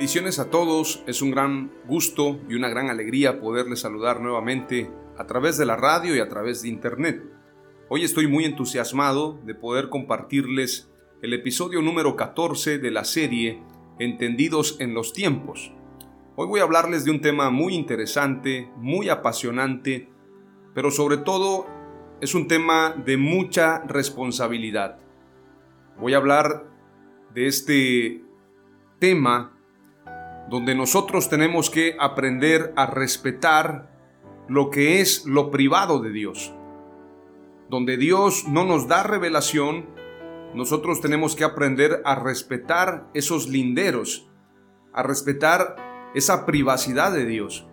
Bendiciones 0.00 0.38
a 0.38 0.48
todos, 0.48 1.04
es 1.06 1.20
un 1.20 1.30
gran 1.30 1.70
gusto 1.84 2.40
y 2.48 2.54
una 2.54 2.70
gran 2.70 2.88
alegría 2.88 3.38
poderles 3.38 3.80
saludar 3.80 4.22
nuevamente 4.22 4.90
a 5.18 5.26
través 5.26 5.58
de 5.58 5.66
la 5.66 5.76
radio 5.76 6.16
y 6.16 6.20
a 6.20 6.28
través 6.30 6.62
de 6.62 6.70
internet. 6.70 7.22
Hoy 7.90 8.04
estoy 8.04 8.26
muy 8.26 8.46
entusiasmado 8.46 9.38
de 9.44 9.54
poder 9.54 9.90
compartirles 9.90 10.90
el 11.20 11.34
episodio 11.34 11.82
número 11.82 12.16
14 12.16 12.78
de 12.78 12.90
la 12.90 13.04
serie 13.04 13.62
Entendidos 13.98 14.78
en 14.80 14.94
los 14.94 15.12
tiempos. 15.12 15.70
Hoy 16.34 16.46
voy 16.46 16.60
a 16.60 16.62
hablarles 16.62 17.04
de 17.04 17.10
un 17.10 17.20
tema 17.20 17.50
muy 17.50 17.74
interesante, 17.74 18.70
muy 18.76 19.10
apasionante, 19.10 20.08
pero 20.74 20.90
sobre 20.90 21.18
todo 21.18 21.66
es 22.22 22.34
un 22.34 22.48
tema 22.48 22.94
de 23.04 23.18
mucha 23.18 23.80
responsabilidad. 23.80 24.98
Voy 25.98 26.14
a 26.14 26.16
hablar 26.16 26.64
de 27.34 27.48
este 27.48 28.24
tema 28.98 29.59
donde 30.50 30.74
nosotros 30.74 31.28
tenemos 31.28 31.70
que 31.70 31.96
aprender 32.00 32.72
a 32.74 32.86
respetar 32.86 33.88
lo 34.48 34.68
que 34.68 35.00
es 35.00 35.24
lo 35.24 35.52
privado 35.52 36.00
de 36.00 36.10
Dios. 36.10 36.52
Donde 37.68 37.96
Dios 37.96 38.48
no 38.48 38.64
nos 38.64 38.88
da 38.88 39.04
revelación, 39.04 39.86
nosotros 40.52 41.00
tenemos 41.00 41.36
que 41.36 41.44
aprender 41.44 42.02
a 42.04 42.16
respetar 42.16 43.08
esos 43.14 43.48
linderos, 43.48 44.28
a 44.92 45.04
respetar 45.04 45.76
esa 46.16 46.44
privacidad 46.46 47.12
de 47.12 47.26
Dios. 47.26 47.68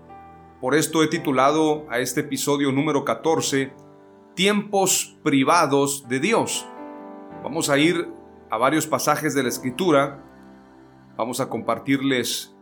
Por 0.62 0.75
esto 0.75 1.02
he 1.02 1.08
titulado 1.08 1.88
a 1.89 1.97
este 1.97 2.22
episodio 2.22 2.72
número 2.72 3.03
14, 3.03 3.73
Tiempos 4.36 5.18
privados 5.24 6.07
de 6.07 6.19
Dios. 6.19 6.68
Vamos 7.44 7.72
a 7.72 7.80
ir 7.80 8.07
a 8.51 8.57
varios 8.57 8.85
pasajes 8.85 9.34
de 9.34 9.41
la 9.41 9.50
Escritura, 9.50 10.24
vamos 11.18 11.40
a 11.40 11.50
compartirles 11.50 12.56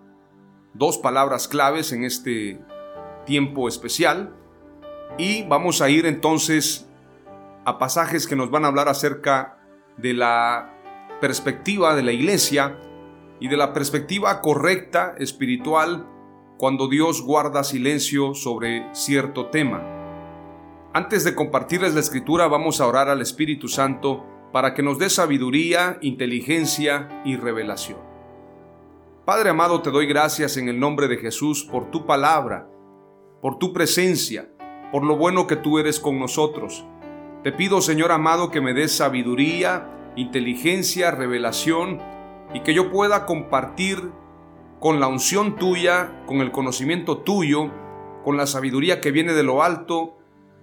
dos 0.78 0.98
palabras 0.98 1.48
claves 1.48 1.92
en 1.92 2.04
este 2.04 2.60
tiempo 3.26 3.68
especial 3.68 4.36
y 5.18 5.44
vamos 5.44 5.82
a 5.82 5.90
ir 5.90 6.06
entonces 6.06 6.88
a 7.66 7.80
pasajes 7.80 8.28
que 8.28 8.36
nos 8.36 8.52
van 8.52 8.66
a 8.66 8.68
hablar 8.68 8.90
acerca 8.90 9.58
de 9.98 10.14
la 10.14 10.74
perspectiva 11.22 11.96
de 11.96 12.04
la 12.04 12.12
iglesia 12.12 12.78
y 13.40 13.48
de 13.48 13.58
la 13.58 13.74
perspectiva 13.74 14.42
correcta 14.42 15.16
espiritual 15.18 16.06
cuando 16.58 16.88
Dios 16.88 17.22
guarda 17.22 17.64
silencio 17.64 18.34
sobre 18.34 18.86
cierto 18.94 19.48
tema. 19.48 19.82
Antes 20.94 21.24
de 21.24 21.36
compartirles 21.36 21.94
la 21.94 22.00
escritura 22.02 22.48
vamos 22.48 22.80
a 22.80 22.88
orar 22.88 23.10
al 23.10 23.22
Espíritu 23.22 23.68
Santo 23.68 24.26
para 24.52 24.74
que 24.74 24.84
nos 24.84 25.00
dé 25.00 25.10
sabiduría, 25.10 25.98
inteligencia 26.02 27.22
y 27.26 27.36
revelación. 27.36 28.05
Padre 29.26 29.50
amado, 29.50 29.82
te 29.82 29.90
doy 29.90 30.06
gracias 30.06 30.56
en 30.56 30.70
el 30.70 30.80
nombre 30.80 31.08
de 31.08 31.18
Jesús 31.18 31.64
por 31.64 31.90
tu 31.90 32.06
palabra, 32.06 32.70
por 33.42 33.58
tu 33.58 33.74
presencia, 33.74 34.52
por 34.92 35.04
lo 35.04 35.18
bueno 35.18 35.48
que 35.48 35.56
tú 35.56 35.80
eres 35.80 36.00
con 36.00 36.20
nosotros. 36.20 36.86
Te 37.44 37.52
pido, 37.52 37.82
Señor 37.82 38.12
amado, 38.12 38.52
que 38.52 38.62
me 38.62 38.76
des 38.76 38.92
sabiduría, 38.92 40.12
inteligencia, 40.16 41.10
revelación 41.10 42.00
y 42.54 42.60
que 42.60 42.76
yo 42.76 42.92
pueda 42.92 43.26
compartir 43.26 44.12
con 44.80 45.00
la 45.00 45.08
unción 45.08 45.56
tuya, 45.56 46.24
con 46.28 46.42
el 46.42 46.52
conocimiento 46.52 47.18
tuyo, 47.18 47.72
con 48.24 48.38
la 48.38 48.46
sabiduría 48.46 49.02
que 49.02 49.10
viene 49.10 49.34
de 49.34 49.42
lo 49.42 49.64
alto, 49.64 50.20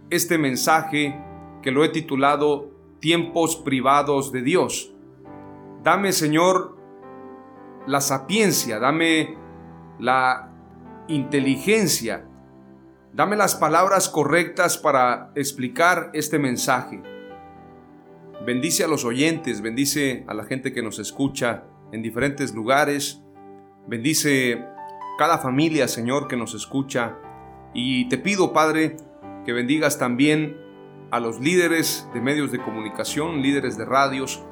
este 0.08 0.38
mensaje 0.38 1.20
que 1.62 1.72
lo 1.72 1.82
he 1.82 1.88
titulado 1.88 2.70
Tiempos 3.00 3.56
privados 3.56 4.30
de 4.30 4.42
Dios. 4.42 4.94
Dame, 5.82 6.12
Señor, 6.12 6.76
la 7.86 8.00
sapiencia, 8.00 8.78
dame 8.78 9.36
la 9.98 10.50
inteligencia, 11.08 12.24
dame 13.12 13.36
las 13.36 13.54
palabras 13.54 14.08
correctas 14.08 14.78
para 14.78 15.30
explicar 15.34 16.10
este 16.14 16.38
mensaje. 16.38 17.02
Bendice 18.44 18.84
a 18.84 18.88
los 18.88 19.04
oyentes, 19.04 19.60
bendice 19.60 20.24
a 20.26 20.34
la 20.34 20.44
gente 20.44 20.72
que 20.72 20.82
nos 20.82 20.98
escucha 20.98 21.64
en 21.92 22.02
diferentes 22.02 22.54
lugares, 22.54 23.22
bendice 23.86 24.64
cada 25.18 25.38
familia, 25.38 25.86
Señor, 25.88 26.26
que 26.26 26.36
nos 26.36 26.54
escucha. 26.54 27.16
Y 27.74 28.08
te 28.08 28.18
pido, 28.18 28.52
Padre, 28.52 28.96
que 29.44 29.52
bendigas 29.52 29.98
también 29.98 30.56
a 31.10 31.20
los 31.20 31.40
líderes 31.40 32.08
de 32.14 32.20
medios 32.20 32.50
de 32.50 32.62
comunicación, 32.62 33.42
líderes 33.42 33.76
de 33.76 33.84
radios, 33.84 34.42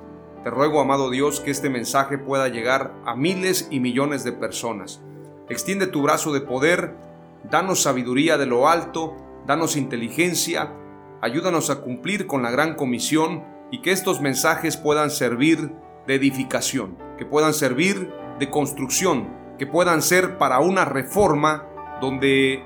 te 0.42 0.50
ruego, 0.50 0.80
amado 0.80 1.10
Dios, 1.10 1.40
que 1.40 1.50
este 1.50 1.68
mensaje 1.68 2.16
pueda 2.16 2.48
llegar 2.48 2.94
a 3.04 3.14
miles 3.14 3.68
y 3.70 3.80
millones 3.80 4.24
de 4.24 4.32
personas. 4.32 5.02
Extiende 5.50 5.86
tu 5.86 6.02
brazo 6.02 6.32
de 6.32 6.40
poder, 6.40 6.94
danos 7.50 7.82
sabiduría 7.82 8.38
de 8.38 8.46
lo 8.46 8.68
alto, 8.68 9.16
danos 9.46 9.76
inteligencia, 9.76 10.72
ayúdanos 11.20 11.68
a 11.68 11.82
cumplir 11.82 12.26
con 12.26 12.42
la 12.42 12.50
gran 12.50 12.74
comisión 12.74 13.44
y 13.70 13.82
que 13.82 13.92
estos 13.92 14.20
mensajes 14.20 14.76
puedan 14.76 15.10
servir 15.10 15.72
de 16.06 16.14
edificación, 16.14 16.96
que 17.18 17.26
puedan 17.26 17.52
servir 17.52 18.10
de 18.38 18.48
construcción, 18.48 19.28
que 19.58 19.66
puedan 19.66 20.00
ser 20.00 20.38
para 20.38 20.60
una 20.60 20.86
reforma 20.86 21.66
donde 22.00 22.64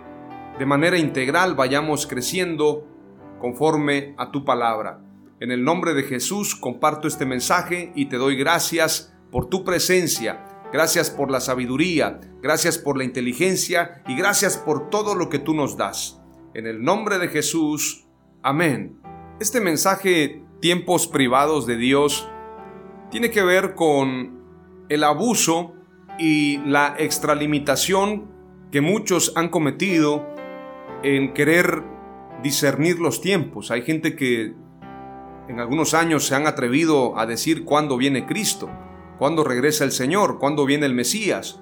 de 0.59 0.67
manera 0.67 0.97
integral 0.97 1.57
vayamos 1.57 2.07
creciendo 2.07 2.87
conforme 3.41 4.15
a 4.17 4.31
tu 4.31 4.45
palabra. 4.45 5.04
En 5.41 5.51
el 5.51 5.65
nombre 5.65 5.95
de 5.95 6.05
Jesús 6.05 6.55
comparto 6.55 7.09
este 7.09 7.27
mensaje 7.27 7.93
y 7.97 8.07
te 8.07 8.19
doy 8.19 8.37
gracias 8.37 9.17
por 9.33 9.49
tu 9.49 9.65
presencia, 9.65 10.45
gracias 10.73 11.11
por 11.11 11.29
la 11.29 11.41
sabiduría, 11.41 12.21
gracias 12.41 12.79
por 12.79 12.97
la 12.97 13.03
inteligencia 13.03 14.01
y 14.07 14.15
gracias 14.15 14.57
por 14.57 14.91
todo 14.91 15.17
lo 15.17 15.29
que 15.29 15.41
tú 15.41 15.53
nos 15.53 15.77
das. 15.77 16.21
En 16.55 16.69
el 16.69 16.85
nombre 16.85 17.19
de 17.19 17.27
Jesús, 17.27 18.07
amén. 18.45 19.01
Este 19.41 19.61
mensaje, 19.61 20.45
tiempos 20.61 21.09
privados 21.09 21.67
de 21.67 21.79
Dios, 21.79 22.29
tiene 23.11 23.31
que 23.31 23.43
ver 23.43 23.75
con 23.75 24.41
el 24.89 25.03
abuso 25.03 25.75
y 26.17 26.59
la 26.59 26.95
extralimitación 26.97 28.31
que 28.71 28.81
muchos 28.81 29.33
han 29.35 29.49
cometido 29.49 30.25
en 31.03 31.35
querer 31.35 31.83
discernir 32.45 33.01
los 33.01 33.21
tiempos. 33.21 33.73
Hay 33.73 33.83
gente 33.83 34.15
que 34.15 34.55
en 35.49 35.61
algunos 35.61 35.95
años 35.95 36.27
se 36.27 36.35
han 36.35 36.47
atrevido 36.47 37.19
a 37.19 37.27
decir 37.27 37.65
cuándo 37.65 37.97
viene 37.97 38.27
Cristo, 38.27 38.71
cuándo 39.19 39.45
regresa 39.45 39.85
el 39.85 39.93
Señor, 39.93 40.39
cuándo 40.39 40.65
viene 40.65 40.87
el 40.87 40.95
Mesías. 40.95 41.61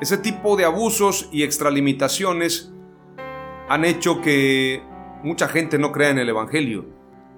Ese 0.00 0.18
tipo 0.18 0.56
de 0.56 0.64
abusos 0.64 1.28
y 1.32 1.42
extralimitaciones 1.42 2.72
han 3.68 3.84
hecho 3.84 4.20
que 4.20 4.82
mucha 5.22 5.48
gente 5.48 5.78
no 5.78 5.92
crea 5.92 6.10
en 6.10 6.18
el 6.18 6.28
Evangelio. 6.28 6.86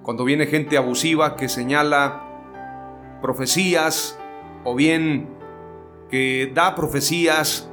Cuando 0.01 0.25
viene 0.25 0.47
gente 0.47 0.77
abusiva 0.77 1.35
que 1.35 1.47
señala 1.47 3.19
profecías 3.21 4.19
o 4.65 4.75
bien 4.75 5.29
que 6.09 6.51
da 6.53 6.75
profecías 6.75 7.69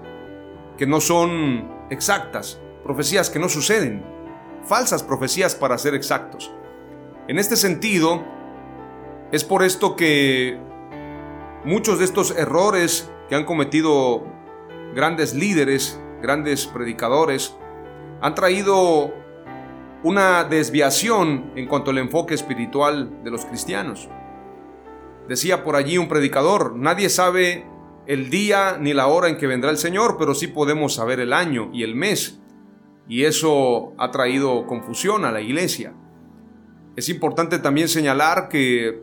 que 0.78 0.86
no 0.86 1.00
son 1.00 1.68
exactas, 1.90 2.60
profecías 2.84 3.30
que 3.30 3.38
no 3.38 3.48
suceden, 3.48 4.04
falsas 4.64 5.02
profecías 5.02 5.54
para 5.54 5.76
ser 5.76 5.94
exactos. 5.94 6.52
En 7.30 7.38
este 7.38 7.54
sentido, 7.54 8.24
es 9.30 9.44
por 9.44 9.62
esto 9.62 9.94
que 9.94 10.58
muchos 11.64 12.00
de 12.00 12.04
estos 12.04 12.36
errores 12.36 13.08
que 13.28 13.36
han 13.36 13.44
cometido 13.44 14.24
grandes 14.96 15.32
líderes, 15.32 16.00
grandes 16.20 16.66
predicadores, 16.66 17.56
han 18.20 18.34
traído 18.34 19.14
una 20.02 20.42
desviación 20.42 21.52
en 21.54 21.68
cuanto 21.68 21.92
al 21.92 21.98
enfoque 21.98 22.34
espiritual 22.34 23.22
de 23.22 23.30
los 23.30 23.44
cristianos. 23.44 24.08
Decía 25.28 25.62
por 25.62 25.76
allí 25.76 25.98
un 25.98 26.08
predicador, 26.08 26.74
nadie 26.74 27.08
sabe 27.08 27.64
el 28.08 28.28
día 28.28 28.76
ni 28.76 28.92
la 28.92 29.06
hora 29.06 29.28
en 29.28 29.36
que 29.36 29.46
vendrá 29.46 29.70
el 29.70 29.78
Señor, 29.78 30.16
pero 30.18 30.34
sí 30.34 30.48
podemos 30.48 30.96
saber 30.96 31.20
el 31.20 31.32
año 31.32 31.70
y 31.72 31.84
el 31.84 31.94
mes. 31.94 32.40
Y 33.08 33.22
eso 33.22 33.92
ha 33.98 34.10
traído 34.10 34.66
confusión 34.66 35.24
a 35.24 35.30
la 35.30 35.40
iglesia. 35.40 35.94
Es 37.00 37.08
importante 37.08 37.58
también 37.58 37.88
señalar 37.88 38.50
que 38.50 39.00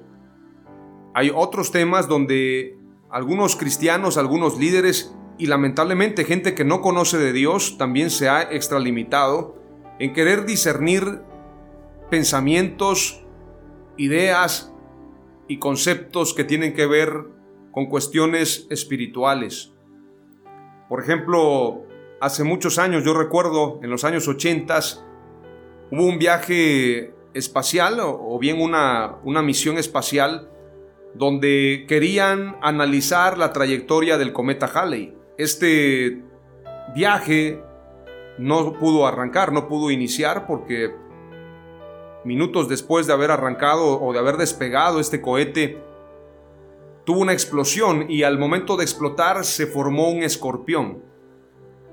hay 1.15 1.31
otros 1.33 1.71
temas 1.71 2.07
donde 2.07 2.77
algunos 3.09 3.55
cristianos, 3.55 4.17
algunos 4.19 4.59
líderes 4.59 5.15
y 5.39 5.47
lamentablemente 5.47 6.23
gente 6.23 6.53
que 6.53 6.63
no 6.63 6.81
conoce 6.81 7.17
de 7.17 7.33
Dios 7.33 7.79
también 7.79 8.11
se 8.11 8.29
ha 8.29 8.43
extralimitado 8.43 9.55
en 9.97 10.13
querer 10.13 10.45
discernir 10.45 11.21
pensamientos, 12.11 13.25
ideas 13.97 14.71
y 15.47 15.57
conceptos 15.57 16.35
que 16.35 16.43
tienen 16.43 16.75
que 16.75 16.85
ver 16.85 17.25
con 17.71 17.87
cuestiones 17.87 18.67
espirituales. 18.69 19.73
Por 20.87 21.01
ejemplo, 21.01 21.81
hace 22.21 22.43
muchos 22.43 22.77
años, 22.77 23.03
yo 23.03 23.15
recuerdo, 23.15 23.79
en 23.81 23.89
los 23.89 24.03
años 24.03 24.27
80, 24.27 24.79
hubo 25.89 26.05
un 26.05 26.19
viaje 26.19 27.16
espacial 27.37 27.99
o 28.01 28.37
bien 28.39 28.61
una, 28.61 29.17
una 29.23 29.41
misión 29.41 29.77
espacial 29.77 30.49
donde 31.13 31.85
querían 31.87 32.57
analizar 32.61 33.37
la 33.37 33.51
trayectoria 33.53 34.17
del 34.17 34.33
cometa 34.33 34.67
Halley. 34.67 35.15
Este 35.37 36.23
viaje 36.95 37.61
no 38.37 38.73
pudo 38.73 39.07
arrancar, 39.07 39.51
no 39.51 39.67
pudo 39.67 39.91
iniciar 39.91 40.45
porque 40.45 40.93
minutos 42.23 42.67
después 42.69 43.07
de 43.07 43.13
haber 43.13 43.31
arrancado 43.31 44.01
o 44.01 44.13
de 44.13 44.19
haber 44.19 44.37
despegado 44.37 44.99
este 44.99 45.21
cohete, 45.21 45.81
tuvo 47.05 47.21
una 47.21 47.33
explosión 47.33 48.09
y 48.09 48.23
al 48.23 48.37
momento 48.37 48.75
de 48.77 48.83
explotar 48.83 49.43
se 49.45 49.65
formó 49.65 50.09
un 50.09 50.23
escorpión. 50.23 51.03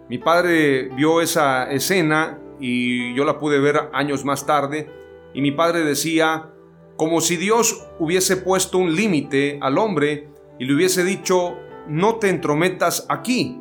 Mi 0.09 0.19
padre 0.19 0.89
vio 0.97 1.21
esa 1.21 1.71
escena 1.71 2.39
y 2.61 3.15
yo 3.15 3.25
la 3.25 3.39
pude 3.39 3.59
ver 3.59 3.91
años 3.93 4.25
más 4.25 4.45
tarde 4.45 5.04
y 5.35 5.43
mi 5.43 5.53
padre 5.53 5.85
decía, 5.85 6.51
como 6.97 7.21
si 7.21 7.37
Dios 7.37 7.87
hubiese 7.99 8.39
puesto 8.39 8.79
un 8.79 8.95
límite 8.95 9.59
al 9.61 9.77
hombre 9.77 10.29
y 10.59 10.65
le 10.65 10.75
hubiese 10.75 11.05
dicho, 11.05 11.57
no 11.89 12.17
te 12.17 12.31
entrometas 12.31 13.05
aquí, 13.11 13.61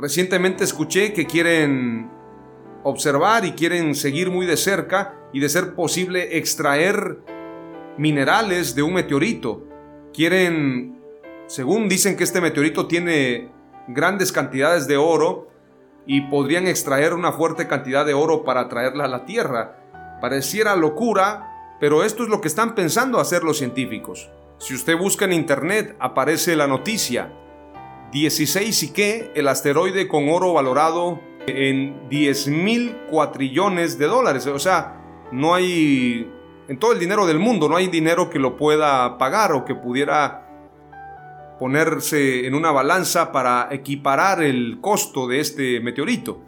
Recientemente 0.00 0.64
escuché 0.64 1.12
que 1.12 1.26
quieren 1.26 2.10
observar 2.84 3.44
y 3.44 3.52
quieren 3.52 3.94
seguir 3.94 4.30
muy 4.30 4.46
de 4.46 4.56
cerca 4.56 5.14
y 5.30 5.40
de 5.40 5.48
ser 5.50 5.74
posible 5.74 6.38
extraer 6.38 7.18
minerales 7.98 8.74
de 8.74 8.82
un 8.82 8.94
meteorito. 8.94 9.66
Quieren, 10.14 10.98
según 11.48 11.86
dicen 11.90 12.16
que 12.16 12.24
este 12.24 12.40
meteorito 12.40 12.86
tiene 12.86 13.52
grandes 13.88 14.32
cantidades 14.32 14.86
de 14.86 14.96
oro 14.96 15.48
y 16.06 16.22
podrían 16.22 16.66
extraer 16.66 17.12
una 17.12 17.32
fuerte 17.32 17.68
cantidad 17.68 18.06
de 18.06 18.14
oro 18.14 18.42
para 18.42 18.70
traerla 18.70 19.04
a 19.04 19.08
la 19.08 19.26
Tierra. 19.26 19.89
Pareciera 20.20 20.76
locura, 20.76 21.76
pero 21.80 22.04
esto 22.04 22.22
es 22.22 22.28
lo 22.28 22.40
que 22.40 22.48
están 22.48 22.74
pensando 22.74 23.20
hacer 23.20 23.42
los 23.42 23.58
científicos. 23.58 24.28
Si 24.58 24.74
usted 24.74 24.96
busca 24.96 25.24
en 25.24 25.32
internet 25.32 25.96
aparece 25.98 26.54
la 26.54 26.66
noticia 26.66 27.32
16 28.12 28.82
y 28.82 28.92
qué, 28.92 29.32
el 29.34 29.48
asteroide 29.48 30.08
con 30.08 30.28
oro 30.28 30.52
valorado 30.52 31.20
en 31.46 32.08
10 32.08 32.48
mil 32.48 32.96
cuatrillones 33.08 33.98
de 33.98 34.06
dólares. 34.06 34.46
O 34.46 34.58
sea, 34.58 35.28
no 35.32 35.54
hay, 35.54 36.30
en 36.68 36.78
todo 36.78 36.92
el 36.92 36.98
dinero 36.98 37.26
del 37.26 37.38
mundo, 37.38 37.68
no 37.68 37.76
hay 37.76 37.86
dinero 37.86 38.28
que 38.28 38.38
lo 38.38 38.56
pueda 38.56 39.16
pagar 39.16 39.52
o 39.52 39.64
que 39.64 39.74
pudiera 39.74 40.46
ponerse 41.58 42.46
en 42.46 42.54
una 42.54 42.72
balanza 42.72 43.32
para 43.32 43.68
equiparar 43.70 44.42
el 44.42 44.78
costo 44.80 45.28
de 45.28 45.40
este 45.40 45.80
meteorito. 45.80 46.40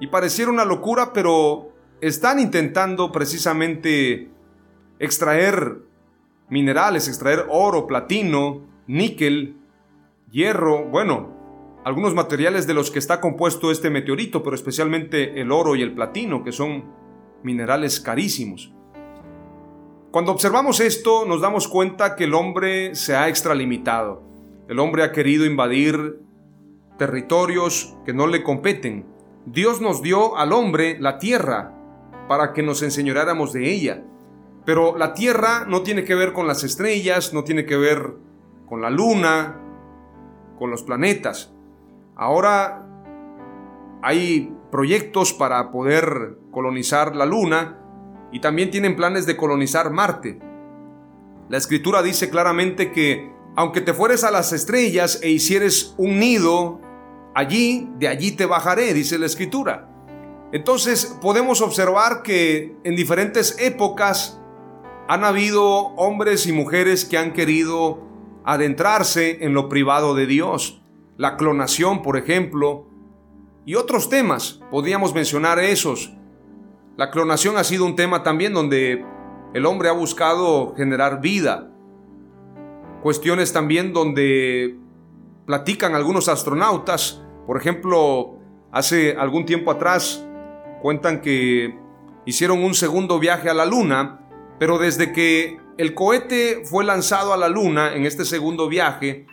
Y 0.00 0.08
pareciera 0.08 0.50
una 0.50 0.64
locura, 0.64 1.12
pero 1.12 1.70
están 2.00 2.38
intentando 2.38 3.12
precisamente 3.12 4.28
extraer 4.98 5.78
minerales, 6.48 7.08
extraer 7.08 7.46
oro, 7.48 7.86
platino, 7.86 8.62
níquel, 8.86 9.56
hierro, 10.30 10.84
bueno, 10.84 11.36
algunos 11.84 12.14
materiales 12.14 12.66
de 12.66 12.74
los 12.74 12.90
que 12.90 12.98
está 12.98 13.20
compuesto 13.20 13.70
este 13.70 13.90
meteorito, 13.90 14.42
pero 14.42 14.54
especialmente 14.54 15.40
el 15.40 15.52
oro 15.52 15.76
y 15.76 15.82
el 15.82 15.94
platino, 15.94 16.42
que 16.42 16.52
son 16.52 16.84
minerales 17.42 18.00
carísimos. 18.00 18.72
Cuando 20.10 20.32
observamos 20.32 20.80
esto, 20.80 21.26
nos 21.26 21.40
damos 21.40 21.68
cuenta 21.68 22.16
que 22.16 22.24
el 22.24 22.34
hombre 22.34 22.94
se 22.94 23.14
ha 23.14 23.28
extralimitado. 23.28 24.22
El 24.68 24.78
hombre 24.80 25.02
ha 25.02 25.12
querido 25.12 25.44
invadir 25.44 26.20
territorios 26.98 27.94
que 28.04 28.12
no 28.12 28.26
le 28.26 28.42
competen. 28.42 29.06
Dios 29.46 29.80
nos 29.80 30.02
dio 30.02 30.36
al 30.36 30.52
hombre 30.52 30.96
la 30.98 31.18
tierra 31.18 31.77
para 32.28 32.52
que 32.52 32.62
nos 32.62 32.82
enseñoráramos 32.82 33.52
de 33.52 33.70
ella. 33.70 34.04
Pero 34.64 34.96
la 34.96 35.14
tierra 35.14 35.64
no 35.66 35.82
tiene 35.82 36.04
que 36.04 36.14
ver 36.14 36.32
con 36.32 36.46
las 36.46 36.62
estrellas, 36.62 37.32
no 37.32 37.42
tiene 37.42 37.64
que 37.64 37.76
ver 37.76 38.14
con 38.66 38.82
la 38.82 38.90
luna, 38.90 39.56
con 40.58 40.70
los 40.70 40.82
planetas. 40.82 41.52
Ahora 42.14 42.86
hay 44.02 44.54
proyectos 44.70 45.32
para 45.32 45.70
poder 45.70 46.38
colonizar 46.50 47.16
la 47.16 47.26
Luna 47.26 47.78
y 48.32 48.40
también 48.40 48.70
tienen 48.70 48.96
planes 48.96 49.26
de 49.26 49.36
colonizar 49.36 49.90
Marte. 49.90 50.38
La 51.48 51.56
escritura 51.56 52.02
dice 52.02 52.28
claramente 52.28 52.92
que 52.92 53.32
aunque 53.56 53.80
te 53.80 53.94
fueres 53.94 54.22
a 54.24 54.30
las 54.30 54.52
estrellas 54.52 55.20
e 55.22 55.30
hicieres 55.30 55.94
un 55.96 56.18
nido 56.18 56.80
allí, 57.34 57.88
de 57.98 58.08
allí 58.08 58.32
te 58.32 58.46
bajaré, 58.46 58.92
dice 58.94 59.18
la 59.18 59.26
escritura. 59.26 59.88
Entonces 60.52 61.18
podemos 61.20 61.60
observar 61.60 62.22
que 62.22 62.74
en 62.84 62.96
diferentes 62.96 63.58
épocas 63.60 64.40
han 65.06 65.24
habido 65.24 65.64
hombres 65.96 66.46
y 66.46 66.52
mujeres 66.52 67.04
que 67.04 67.18
han 67.18 67.32
querido 67.32 68.02
adentrarse 68.44 69.44
en 69.44 69.52
lo 69.52 69.68
privado 69.68 70.14
de 70.14 70.26
Dios. 70.26 70.82
La 71.16 71.36
clonación, 71.36 72.02
por 72.02 72.16
ejemplo, 72.16 72.86
y 73.66 73.74
otros 73.74 74.08
temas, 74.08 74.60
podríamos 74.70 75.14
mencionar 75.14 75.58
esos. 75.58 76.12
La 76.96 77.10
clonación 77.10 77.58
ha 77.58 77.64
sido 77.64 77.84
un 77.84 77.96
tema 77.96 78.22
también 78.22 78.54
donde 78.54 79.04
el 79.52 79.66
hombre 79.66 79.88
ha 79.88 79.92
buscado 79.92 80.74
generar 80.74 81.20
vida. 81.20 81.70
Cuestiones 83.02 83.52
también 83.52 83.92
donde 83.92 84.78
platican 85.46 85.94
algunos 85.94 86.28
astronautas, 86.28 87.22
por 87.46 87.58
ejemplo, 87.58 88.38
hace 88.72 89.14
algún 89.16 89.46
tiempo 89.46 89.70
atrás 89.70 90.27
cuentan 90.82 91.20
que 91.20 91.74
hicieron 92.24 92.62
un 92.62 92.74
segundo 92.74 93.18
viaje 93.18 93.48
a 93.48 93.54
la 93.54 93.66
Luna, 93.66 94.20
pero 94.58 94.78
desde 94.78 95.12
que 95.12 95.58
el 95.78 95.94
cohete 95.94 96.62
fue 96.64 96.84
lanzado 96.84 97.32
a 97.32 97.36
la 97.36 97.48
Luna 97.48 97.94
en 97.94 98.04
este 98.04 98.24
segundo 98.24 98.68
viaje. 98.68 99.26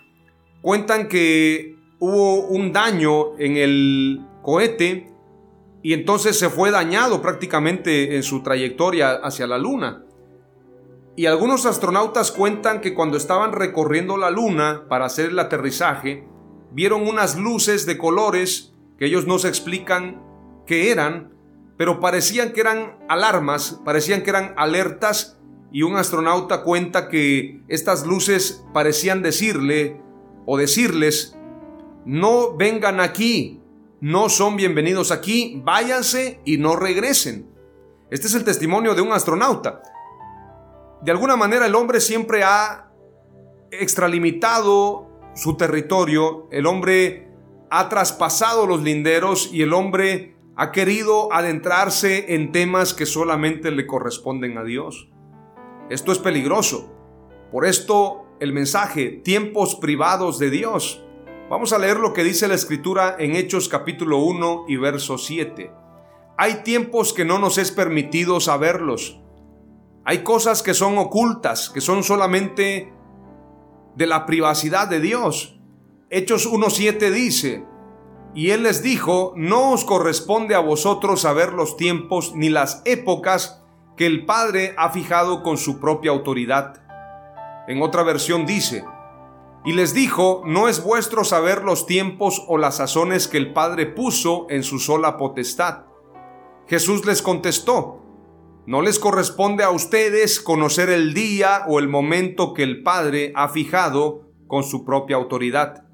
Cuentan 0.62 1.08
que 1.08 1.76
hubo 2.00 2.46
un 2.48 2.72
daño 2.72 3.38
en 3.38 3.58
el 3.58 4.22
cohete 4.42 5.12
y 5.82 5.94
entonces 5.94 6.38
se 6.38 6.50
fue 6.50 6.72
dañado 6.72 7.22
prácticamente 7.22 8.16
en 8.16 8.24
su 8.24 8.42
trayectoria 8.44 9.14
hacia 9.14 9.48
la 9.48 9.58
Luna. 9.58 10.04
Y 11.16 11.28
algunos 11.28 11.66
astronautas 11.66 12.32
cuentan 12.32 12.82
que 12.82 12.94
cuando 12.94 13.18
estaban 13.18 13.52
recorriendo 13.52 14.18
la 14.18 14.30
Luna 14.30 14.86
para 14.90 15.06
hacer 15.06 15.30
el 15.30 15.40
aterrizaje, 15.40 16.28
vieron 16.72 17.08
unas 17.08 17.38
luces 17.38 17.86
de 17.86 17.98
colores 17.98 18.74
que 18.98 19.06
ellos 19.06 19.26
no 19.26 19.40
se 19.40 19.48
explican 19.48 20.22
qué 20.66 20.92
eran, 20.92 21.35
pero 21.78 22.00
parecían 22.00 22.54
que 22.54 22.62
eran 22.62 22.98
alarmas, 23.10 23.82
parecían 23.84 24.24
que 24.24 24.30
eran 24.30 24.54
alertas 24.58 25.38
y 25.72 25.84
un 25.84 25.98
astronauta 25.98 26.64
cuenta 26.64 27.10
que 27.10 27.62
estas 27.68 28.06
luces 28.06 28.64
parecían 28.74 29.22
decirle 29.22 30.02
o 30.46 30.58
decirles, 30.58 31.38
no 32.06 32.56
vengan 32.56 33.00
aquí, 33.00 33.62
no 34.00 34.30
son 34.30 34.56
bienvenidos 34.56 35.12
aquí, 35.12 35.62
váyanse 35.66 36.40
y 36.46 36.58
no 36.58 36.76
regresen. 36.76 37.50
Este 38.10 38.28
es 38.28 38.36
el 38.36 38.44
testimonio 38.44 38.96
de 38.96 39.02
un 39.02 39.12
astronauta. 39.12 39.82
De 41.02 41.12
alguna 41.12 41.36
manera 41.36 41.66
el 41.66 41.76
hombre 41.76 42.00
siempre 42.00 42.44
ha 42.44 42.92
extralimitado 43.72 45.10
su 45.36 45.58
territorio, 45.58 46.48
el 46.52 46.68
hombre 46.68 47.28
ha 47.70 47.90
traspasado 47.90 48.66
los 48.66 48.82
linderos 48.82 49.50
y 49.52 49.62
el 49.62 49.74
hombre 49.74 50.35
ha 50.58 50.72
querido 50.72 51.34
adentrarse 51.34 52.34
en 52.34 52.52
temas 52.52 52.94
que 52.94 53.06
solamente 53.06 53.72
le 53.72 53.86
corresponden 53.86 54.58
a 54.58 54.64
Dios. 54.64 55.10
Esto 55.90 56.12
es 56.12 56.20
peligroso. 56.20 56.94
Por 57.52 57.66
esto 57.66 58.26
el 58.40 58.54
mensaje, 58.54 59.10
tiempos 59.24 59.76
privados 59.76 60.40
de 60.40 60.50
Dios. 60.50 61.04
Vamos 61.50 61.74
a 61.74 61.78
leer 61.78 61.98
lo 61.98 62.14
que 62.14 62.24
dice 62.24 62.48
la 62.48 62.56
escritura 62.56 63.16
en 63.20 63.36
Hechos 63.36 63.70
capítulo 63.70 64.20
1 64.20 64.66
y 64.68 64.78
verso 64.78 65.18
7. 65.18 65.72
Hay 66.38 66.64
tiempos 66.64 67.14
que 67.14 67.26
no 67.26 67.38
nos 67.38 67.58
es 67.58 67.72
permitido 67.72 68.40
saberlos. 68.40 69.22
Hay 70.06 70.24
cosas 70.24 70.64
que 70.64 70.74
son 70.74 70.98
ocultas, 70.98 71.70
que 71.70 71.82
son 71.82 72.04
solamente 72.04 72.94
de 73.96 74.08
la 74.08 74.26
privacidad 74.26 74.88
de 74.88 75.00
Dios. 75.00 75.60
Hechos 76.10 76.50
1.7 76.50 77.12
dice, 77.12 77.66
y 78.36 78.52
él 78.52 78.64
les 78.64 78.84
dijo, 78.84 79.34
no 79.38 79.72
os 79.72 79.86
corresponde 79.86 80.56
a 80.56 80.60
vosotros 80.60 81.22
saber 81.22 81.54
los 81.54 81.78
tiempos 81.78 82.34
ni 82.36 82.50
las 82.50 82.82
épocas 82.84 83.64
que 83.96 84.06
el 84.06 84.26
Padre 84.26 84.76
ha 84.78 84.90
fijado 84.90 85.42
con 85.42 85.58
su 85.58 85.80
propia 85.80 86.12
autoridad. 86.12 86.84
En 87.70 87.82
otra 87.82 88.04
versión 88.04 88.46
dice, 88.46 88.84
y 89.64 89.72
les 89.72 89.94
dijo, 89.94 90.44
no 90.46 90.68
es 90.68 90.84
vuestro 90.84 91.24
saber 91.24 91.64
los 91.64 91.88
tiempos 91.88 92.44
o 92.50 92.58
las 92.58 92.76
sazones 92.76 93.30
que 93.30 93.38
el 93.38 93.54
Padre 93.54 93.86
puso 93.86 94.48
en 94.50 94.64
su 94.64 94.80
sola 94.80 95.16
potestad. 95.16 95.86
Jesús 96.68 97.06
les 97.06 97.22
contestó, 97.22 98.02
no 98.66 98.82
les 98.82 99.00
corresponde 99.00 99.64
a 99.64 99.70
ustedes 99.70 100.42
conocer 100.42 100.90
el 100.90 101.14
día 101.14 101.64
o 101.68 101.80
el 101.80 101.88
momento 101.88 102.54
que 102.54 102.64
el 102.64 102.84
Padre 102.84 103.32
ha 103.34 103.48
fijado 103.48 104.28
con 104.48 104.64
su 104.64 104.84
propia 104.84 105.16
autoridad. 105.16 105.85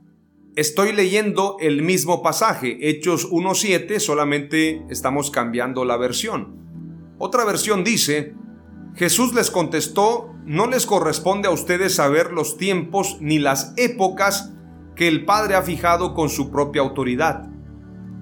Estoy 0.57 0.91
leyendo 0.91 1.55
el 1.61 1.81
mismo 1.81 2.21
pasaje, 2.21 2.89
Hechos 2.89 3.31
1.7, 3.31 3.99
solamente 3.99 4.85
estamos 4.89 5.31
cambiando 5.31 5.85
la 5.85 5.95
versión. 5.95 7.15
Otra 7.19 7.45
versión 7.45 7.85
dice, 7.85 8.33
Jesús 8.95 9.33
les 9.33 9.49
contestó, 9.49 10.35
no 10.43 10.67
les 10.67 10.85
corresponde 10.85 11.47
a 11.47 11.51
ustedes 11.51 11.95
saber 11.95 12.33
los 12.33 12.57
tiempos 12.57 13.17
ni 13.21 13.39
las 13.39 13.73
épocas 13.77 14.51
que 14.97 15.07
el 15.07 15.23
Padre 15.23 15.55
ha 15.55 15.61
fijado 15.61 16.13
con 16.13 16.27
su 16.27 16.51
propia 16.51 16.81
autoridad. 16.81 17.49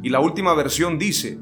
Y 0.04 0.10
la 0.10 0.20
última 0.20 0.54
versión 0.54 1.00
dice, 1.00 1.40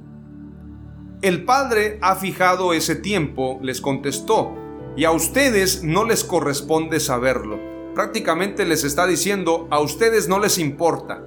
el 1.22 1.44
Padre 1.44 2.00
ha 2.02 2.16
fijado 2.16 2.72
ese 2.72 2.96
tiempo, 2.96 3.60
les 3.62 3.82
contestó, 3.82 4.56
y 4.96 5.04
a 5.04 5.12
ustedes 5.12 5.84
no 5.84 6.06
les 6.06 6.24
corresponde 6.24 7.02
saberlo 7.02 7.77
prácticamente 7.98 8.64
les 8.64 8.84
está 8.84 9.08
diciendo, 9.08 9.68
a 9.72 9.80
ustedes 9.80 10.30
no 10.30 10.38
les 10.38 10.60
importa. 10.60 11.26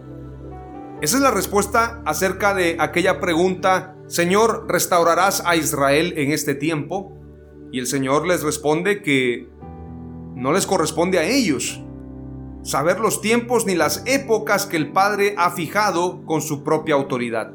Esa 1.00 1.16
es 1.16 1.20
la 1.20 1.32
respuesta 1.32 2.00
acerca 2.06 2.54
de 2.54 2.76
aquella 2.78 3.18
pregunta, 3.18 3.96
Señor, 4.06 4.66
¿restaurarás 4.68 5.42
a 5.44 5.56
Israel 5.56 6.14
en 6.16 6.30
este 6.30 6.54
tiempo? 6.54 7.12
Y 7.72 7.80
el 7.80 7.88
Señor 7.88 8.24
les 8.24 8.44
responde 8.44 9.02
que 9.02 9.48
no 10.36 10.52
les 10.52 10.64
corresponde 10.64 11.18
a 11.18 11.24
ellos 11.24 11.82
saber 12.62 13.00
los 13.00 13.20
tiempos 13.20 13.66
ni 13.66 13.74
las 13.74 14.04
épocas 14.06 14.64
que 14.66 14.76
el 14.76 14.92
Padre 14.92 15.34
ha 15.38 15.50
fijado 15.50 16.24
con 16.24 16.40
su 16.40 16.62
propia 16.62 16.94
autoridad. 16.94 17.52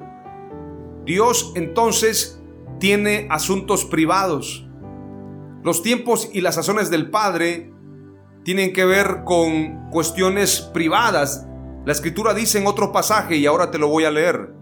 Dios 1.06 1.54
entonces 1.56 2.44
tiene 2.80 3.30
asuntos 3.32 3.86
privados. 3.86 4.68
Los 5.64 5.84
tiempos 5.84 6.30
y 6.34 6.42
las 6.42 6.56
sazones 6.56 6.90
del 6.90 7.10
Padre 7.10 7.72
tienen 8.46 8.74
que 8.74 8.86
ver 8.86 9.24
con 9.26 9.90
cuestiones 9.90 10.62
privadas. 10.62 11.48
La 11.84 11.92
escritura 11.92 12.36
dice 12.36 12.60
en 12.60 12.68
otro 12.68 12.92
pasaje, 12.92 13.38
y 13.38 13.48
ahora 13.48 13.72
te 13.72 13.80
lo 13.80 13.88
voy 13.88 14.04
a 14.06 14.12
leer. 14.12 14.54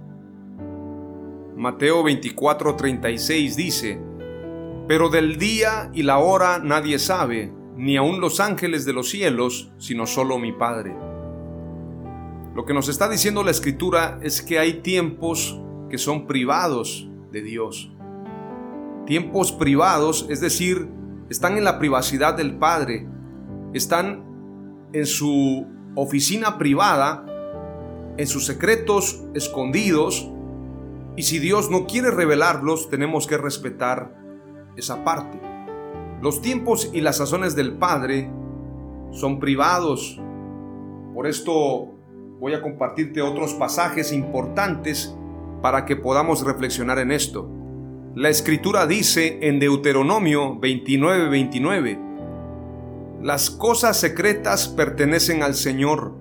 Mateo 1.58 2.02
24:36 2.02 3.56
dice, 3.58 4.02
Pero 4.88 5.10
del 5.10 5.38
día 5.38 5.92
y 5.94 6.04
la 6.04 6.20
hora 6.20 6.60
nadie 6.60 6.98
sabe, 6.98 7.54
ni 7.76 7.98
aun 7.98 8.22
los 8.22 8.40
ángeles 8.40 8.86
de 8.86 8.94
los 8.94 9.10
cielos, 9.10 9.74
sino 9.78 10.08
solo 10.08 10.40
mi 10.40 10.54
Padre. 10.54 10.96
Lo 12.56 12.64
que 12.66 12.74
nos 12.74 12.88
está 12.88 13.10
diciendo 13.10 13.44
la 13.44 13.52
escritura 13.52 14.18
es 14.22 14.42
que 14.42 14.60
hay 14.60 14.76
tiempos 14.76 15.60
que 15.90 15.98
son 15.98 16.26
privados 16.26 17.10
de 17.34 17.42
Dios. 17.42 17.92
Tiempos 19.06 19.52
privados, 19.52 20.26
es 20.30 20.40
decir, 20.40 20.88
están 21.30 21.58
en 21.58 21.66
la 21.66 21.80
privacidad 21.80 22.38
del 22.38 22.56
Padre, 22.58 23.10
están 23.74 24.90
en 24.94 25.06
su 25.06 25.68
oficina 25.96 26.58
privada, 26.58 27.26
en 28.18 28.28
sus 28.28 28.46
secretos 28.46 29.24
escondidos, 29.34 30.30
y 31.16 31.24
si 31.24 31.40
Dios 31.40 31.70
no 31.70 31.86
quiere 31.86 32.12
revelarlos, 32.12 32.90
tenemos 32.90 33.28
que 33.28 33.38
respetar 33.38 34.16
esa 34.76 35.04
parte. 35.04 35.40
Los 36.22 36.42
tiempos 36.42 36.90
y 36.94 37.02
las 37.02 37.18
sazones 37.18 37.56
del 37.56 37.74
Padre 37.74 38.32
son 39.12 39.40
privados. 39.40 40.20
Por 41.14 41.28
esto 41.28 41.94
voy 42.40 42.54
a 42.54 42.62
compartirte 42.62 43.22
otros 43.22 43.54
pasajes 43.54 44.12
importantes 44.12 45.16
para 45.62 45.86
que 45.86 45.96
podamos 45.96 46.44
reflexionar 46.44 46.98
en 47.00 47.12
esto. 47.12 47.50
La 48.16 48.30
escritura 48.30 48.88
dice 48.88 49.40
en 49.42 49.60
Deuteronomio 49.60 50.60
29:29, 50.60 51.30
29, 51.30 52.00
las 53.24 53.50
cosas 53.50 53.98
secretas 53.98 54.68
pertenecen 54.68 55.44
al 55.44 55.56
Señor, 55.56 56.14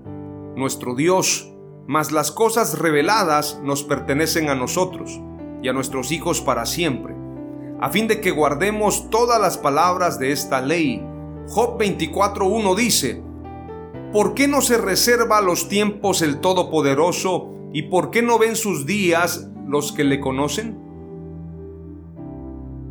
nuestro 0.55 0.95
Dios, 0.95 1.53
mas 1.89 2.13
las 2.13 2.31
cosas 2.31 2.79
reveladas 2.79 3.61
nos 3.65 3.83
pertenecen 3.83 4.49
a 4.49 4.55
nosotros 4.55 5.21
y 5.61 5.69
a 5.69 5.73
nuestros 5.73 6.13
hijos 6.13 6.41
para 6.41 6.65
siempre, 6.65 7.17
a 7.81 7.91
fin 7.91 8.07
de 8.07 8.21
que 8.21 8.31
guardemos 8.31 9.11
todas 9.11 9.41
las 9.41 9.59
palabras 9.59 10.21
de 10.21 10.31
esta 10.31 10.61
ley. 10.61 11.05
Job 11.49 11.77
24.1 11.77 12.77
dice, 12.77 13.21
¿por 14.13 14.35
qué 14.35 14.47
no 14.47 14.61
se 14.61 14.79
reserva 14.79 15.41
los 15.41 15.69
tiempos 15.69 16.23
el 16.23 16.39
Todopoderoso 16.39 17.51
y 17.73 17.83
por 17.83 18.13
qué 18.13 18.23
no 18.23 18.39
ven 18.39 18.55
sus 18.55 18.87
días 18.87 19.49
los 19.67 19.91
que 19.91 20.05
le 20.05 20.21
conocen? 20.21 20.79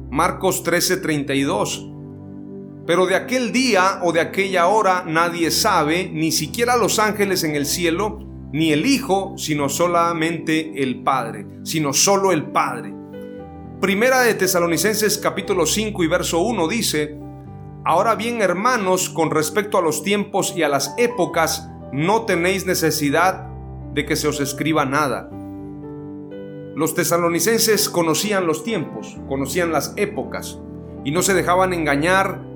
Marcos 0.09 0.65
13:32 0.65 1.91
pero 2.85 3.05
de 3.05 3.15
aquel 3.15 3.51
día 3.51 3.99
o 4.03 4.11
de 4.11 4.21
aquella 4.21 4.67
hora 4.67 5.03
nadie 5.07 5.51
sabe, 5.51 6.09
ni 6.11 6.31
siquiera 6.31 6.77
los 6.77 6.99
ángeles 6.99 7.43
en 7.43 7.55
el 7.55 7.65
cielo, 7.65 8.19
ni 8.51 8.71
el 8.71 8.85
Hijo, 8.85 9.35
sino 9.37 9.69
solamente 9.69 10.81
el 10.83 11.03
Padre, 11.03 11.45
sino 11.63 11.93
solo 11.93 12.31
el 12.31 12.45
Padre. 12.51 12.93
Primera 13.79 14.21
de 14.21 14.33
Tesalonicenses 14.33 15.17
capítulo 15.17 15.65
5 15.65 16.03
y 16.03 16.07
verso 16.07 16.41
1 16.41 16.67
dice, 16.67 17.17
Ahora 17.83 18.15
bien 18.15 18.41
hermanos, 18.41 19.09
con 19.09 19.31
respecto 19.31 19.77
a 19.77 19.81
los 19.81 20.03
tiempos 20.03 20.53
y 20.55 20.63
a 20.63 20.69
las 20.69 20.93
épocas, 20.97 21.67
no 21.91 22.25
tenéis 22.25 22.65
necesidad 22.65 23.47
de 23.93 24.05
que 24.05 24.15
se 24.15 24.27
os 24.27 24.39
escriba 24.39 24.85
nada. 24.85 25.29
Los 26.75 26.93
tesalonicenses 26.93 27.89
conocían 27.89 28.47
los 28.47 28.63
tiempos, 28.63 29.17
conocían 29.27 29.71
las 29.71 29.93
épocas, 29.97 30.59
y 31.03 31.11
no 31.11 31.21
se 31.21 31.33
dejaban 31.33 31.73
engañar 31.73 32.50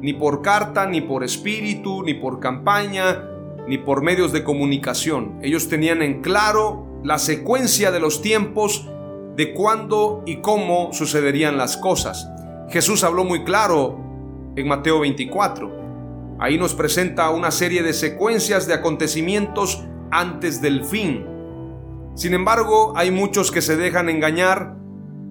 ni 0.00 0.12
por 0.12 0.42
carta, 0.42 0.86
ni 0.86 1.00
por 1.00 1.24
espíritu, 1.24 2.02
ni 2.02 2.14
por 2.14 2.40
campaña, 2.40 3.24
ni 3.66 3.78
por 3.78 4.02
medios 4.02 4.32
de 4.32 4.44
comunicación. 4.44 5.38
Ellos 5.42 5.68
tenían 5.68 6.02
en 6.02 6.22
claro 6.22 6.86
la 7.04 7.18
secuencia 7.18 7.90
de 7.90 8.00
los 8.00 8.22
tiempos 8.22 8.88
de 9.36 9.54
cuándo 9.54 10.22
y 10.26 10.36
cómo 10.40 10.92
sucederían 10.92 11.56
las 11.56 11.76
cosas. 11.76 12.28
Jesús 12.68 13.04
habló 13.04 13.24
muy 13.24 13.44
claro 13.44 13.98
en 14.56 14.68
Mateo 14.68 15.00
24. 15.00 15.80
Ahí 16.38 16.58
nos 16.58 16.74
presenta 16.74 17.30
una 17.30 17.50
serie 17.50 17.82
de 17.82 17.92
secuencias 17.92 18.66
de 18.66 18.74
acontecimientos 18.74 19.84
antes 20.10 20.60
del 20.60 20.84
fin. 20.84 21.26
Sin 22.14 22.34
embargo, 22.34 22.92
hay 22.96 23.10
muchos 23.10 23.50
que 23.50 23.62
se 23.62 23.76
dejan 23.76 24.08
engañar 24.08 24.76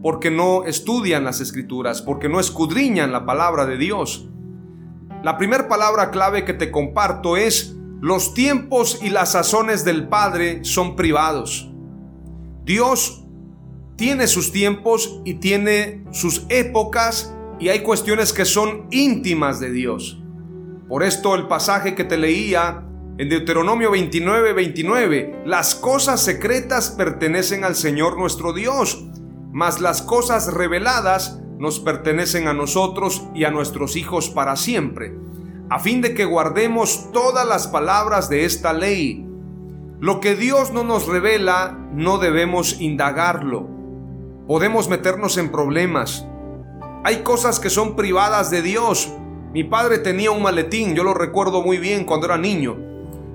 porque 0.01 0.31
no 0.31 0.63
estudian 0.65 1.23
las 1.23 1.41
escrituras, 1.41 2.01
porque 2.01 2.29
no 2.29 2.39
escudriñan 2.39 3.11
la 3.11 3.25
palabra 3.25 3.65
de 3.65 3.77
Dios. 3.77 4.29
La 5.23 5.37
primera 5.37 5.67
palabra 5.67 6.11
clave 6.11 6.45
que 6.45 6.53
te 6.53 6.71
comparto 6.71 7.35
es 7.35 7.75
los 7.99 8.33
tiempos 8.33 8.99
y 9.01 9.09
las 9.09 9.33
sazones 9.33 9.83
del 9.83 10.07
Padre 10.07 10.63
son 10.63 10.95
privados. 10.95 11.69
Dios 12.63 13.25
tiene 13.97 14.27
sus 14.27 14.53
tiempos 14.53 15.19
y 15.25 15.35
tiene 15.35 16.05
sus 16.11 16.45
épocas 16.47 17.35
y 17.59 17.67
hay 17.67 17.81
cuestiones 17.81 18.31
que 18.31 18.45
son 18.45 18.87
íntimas 18.91 19.59
de 19.59 19.71
Dios. 19.71 20.21
Por 20.87 21.03
esto 21.03 21.35
el 21.35 21.47
pasaje 21.47 21.95
que 21.95 22.05
te 22.05 22.17
leía 22.17 22.85
en 23.17 23.27
Deuteronomio 23.27 23.91
29, 23.91 24.53
29, 24.53 25.41
las 25.45 25.75
cosas 25.75 26.21
secretas 26.21 26.91
pertenecen 26.91 27.65
al 27.65 27.75
Señor 27.75 28.17
nuestro 28.17 28.53
Dios, 28.53 29.05
mas 29.51 29.81
las 29.81 30.01
cosas 30.01 30.53
reveladas 30.53 31.41
nos 31.59 31.81
pertenecen 31.81 32.47
a 32.47 32.53
nosotros 32.53 33.27
y 33.35 33.43
a 33.43 33.51
nuestros 33.51 33.97
hijos 33.97 34.29
para 34.29 34.55
siempre. 34.55 35.13
a 35.71 35.77
fin 35.77 36.01
de 36.01 36.15
que 36.15 36.25
guardemos 36.25 37.11
todas 37.11 37.47
las 37.47 37.67
palabras 37.67 38.27
de 38.27 38.43
esta 38.43 38.73
ley. 38.73 39.23
Lo 39.99 40.19
que 40.19 40.35
Dios 40.35 40.73
no 40.73 40.83
nos 40.83 41.07
revela, 41.07 41.77
no 41.93 42.17
debemos 42.17 42.81
indagarlo. 42.81 43.67
Podemos 44.47 44.89
meternos 44.89 45.37
en 45.37 45.51
problemas. 45.51 46.25
Hay 47.03 47.17
cosas 47.17 47.59
que 47.59 47.69
son 47.69 47.95
privadas 47.95 48.49
de 48.49 48.63
Dios. 48.63 49.13
Mi 49.53 49.63
padre 49.63 49.99
tenía 49.99 50.31
un 50.31 50.41
maletín, 50.41 50.95
yo 50.95 51.03
lo 51.03 51.13
recuerdo 51.13 51.61
muy 51.61 51.77
bien 51.77 52.03
cuando 52.03 52.25
era 52.25 52.39
niño. 52.39 52.75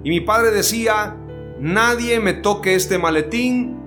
Y 0.02 0.11
mi 0.11 0.21
padre 0.21 0.50
decía, 0.50 1.16
nadie 1.61 2.19
me 2.19 2.33
toque 2.33 2.75
este 2.75 2.99
maletín, 2.99 3.78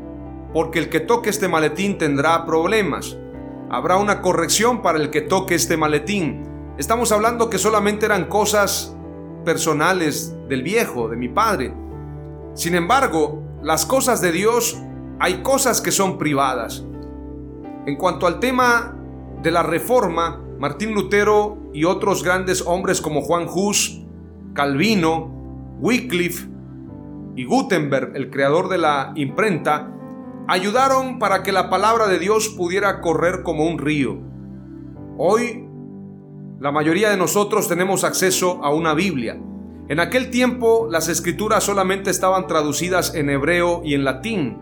porque 0.53 0.79
el 0.79 0.87
que 0.87 1.01
toque 1.01 1.31
este 1.31 1.49
maletín 1.49 1.97
tendrá 1.97 2.45
problemas. 2.45 3.17
Habrá 3.69 3.97
una 3.97 4.21
corrección 4.21 4.81
para 4.81 4.97
el 4.97 5.09
que 5.09 5.21
toque 5.21 5.55
este 5.55 5.75
maletín. 5.75 6.47
Estamos 6.77 7.11
hablando 7.11 7.49
que 7.49 7.57
solamente 7.57 8.05
eran 8.05 8.25
cosas 8.25 8.95
personales 9.43 10.33
del 10.47 10.63
viejo, 10.63 11.09
de 11.09 11.17
mi 11.17 11.27
padre. 11.27 11.73
Sin 12.53 12.75
embargo, 12.75 13.43
las 13.61 13.85
cosas 13.85 14.21
de 14.21 14.31
Dios 14.31 14.81
hay 15.19 15.41
cosas 15.41 15.81
que 15.81 15.91
son 15.91 16.17
privadas. 16.17 16.85
En 17.85 17.97
cuanto 17.97 18.25
al 18.25 18.39
tema 18.39 18.95
de 19.43 19.51
la 19.51 19.63
reforma, 19.63 20.41
Martín 20.59 20.93
Lutero 20.93 21.57
y 21.73 21.83
otros 21.83 22.23
grandes 22.23 22.65
hombres 22.65 23.01
como 23.01 23.21
Juan 23.21 23.47
Hus, 23.53 24.01
Calvino, 24.53 25.77
Wycliffe 25.81 26.47
y 27.35 27.43
Gutenberg, 27.43 28.15
el 28.15 28.29
creador 28.29 28.69
de 28.69 28.77
la 28.77 29.11
imprenta, 29.15 29.93
ayudaron 30.47 31.19
para 31.19 31.43
que 31.43 31.51
la 31.51 31.69
palabra 31.69 32.07
de 32.07 32.19
Dios 32.19 32.49
pudiera 32.49 33.01
correr 33.01 33.43
como 33.43 33.65
un 33.65 33.77
río. 33.77 34.17
Hoy 35.17 35.67
la 36.59 36.71
mayoría 36.71 37.09
de 37.09 37.17
nosotros 37.17 37.67
tenemos 37.67 38.03
acceso 38.03 38.63
a 38.63 38.73
una 38.73 38.93
Biblia. 38.93 39.39
En 39.89 39.99
aquel 39.99 40.29
tiempo 40.29 40.87
las 40.89 41.07
escrituras 41.07 41.63
solamente 41.63 42.09
estaban 42.09 42.47
traducidas 42.47 43.13
en 43.13 43.29
hebreo 43.29 43.81
y 43.83 43.93
en 43.93 44.03
latín. 44.03 44.61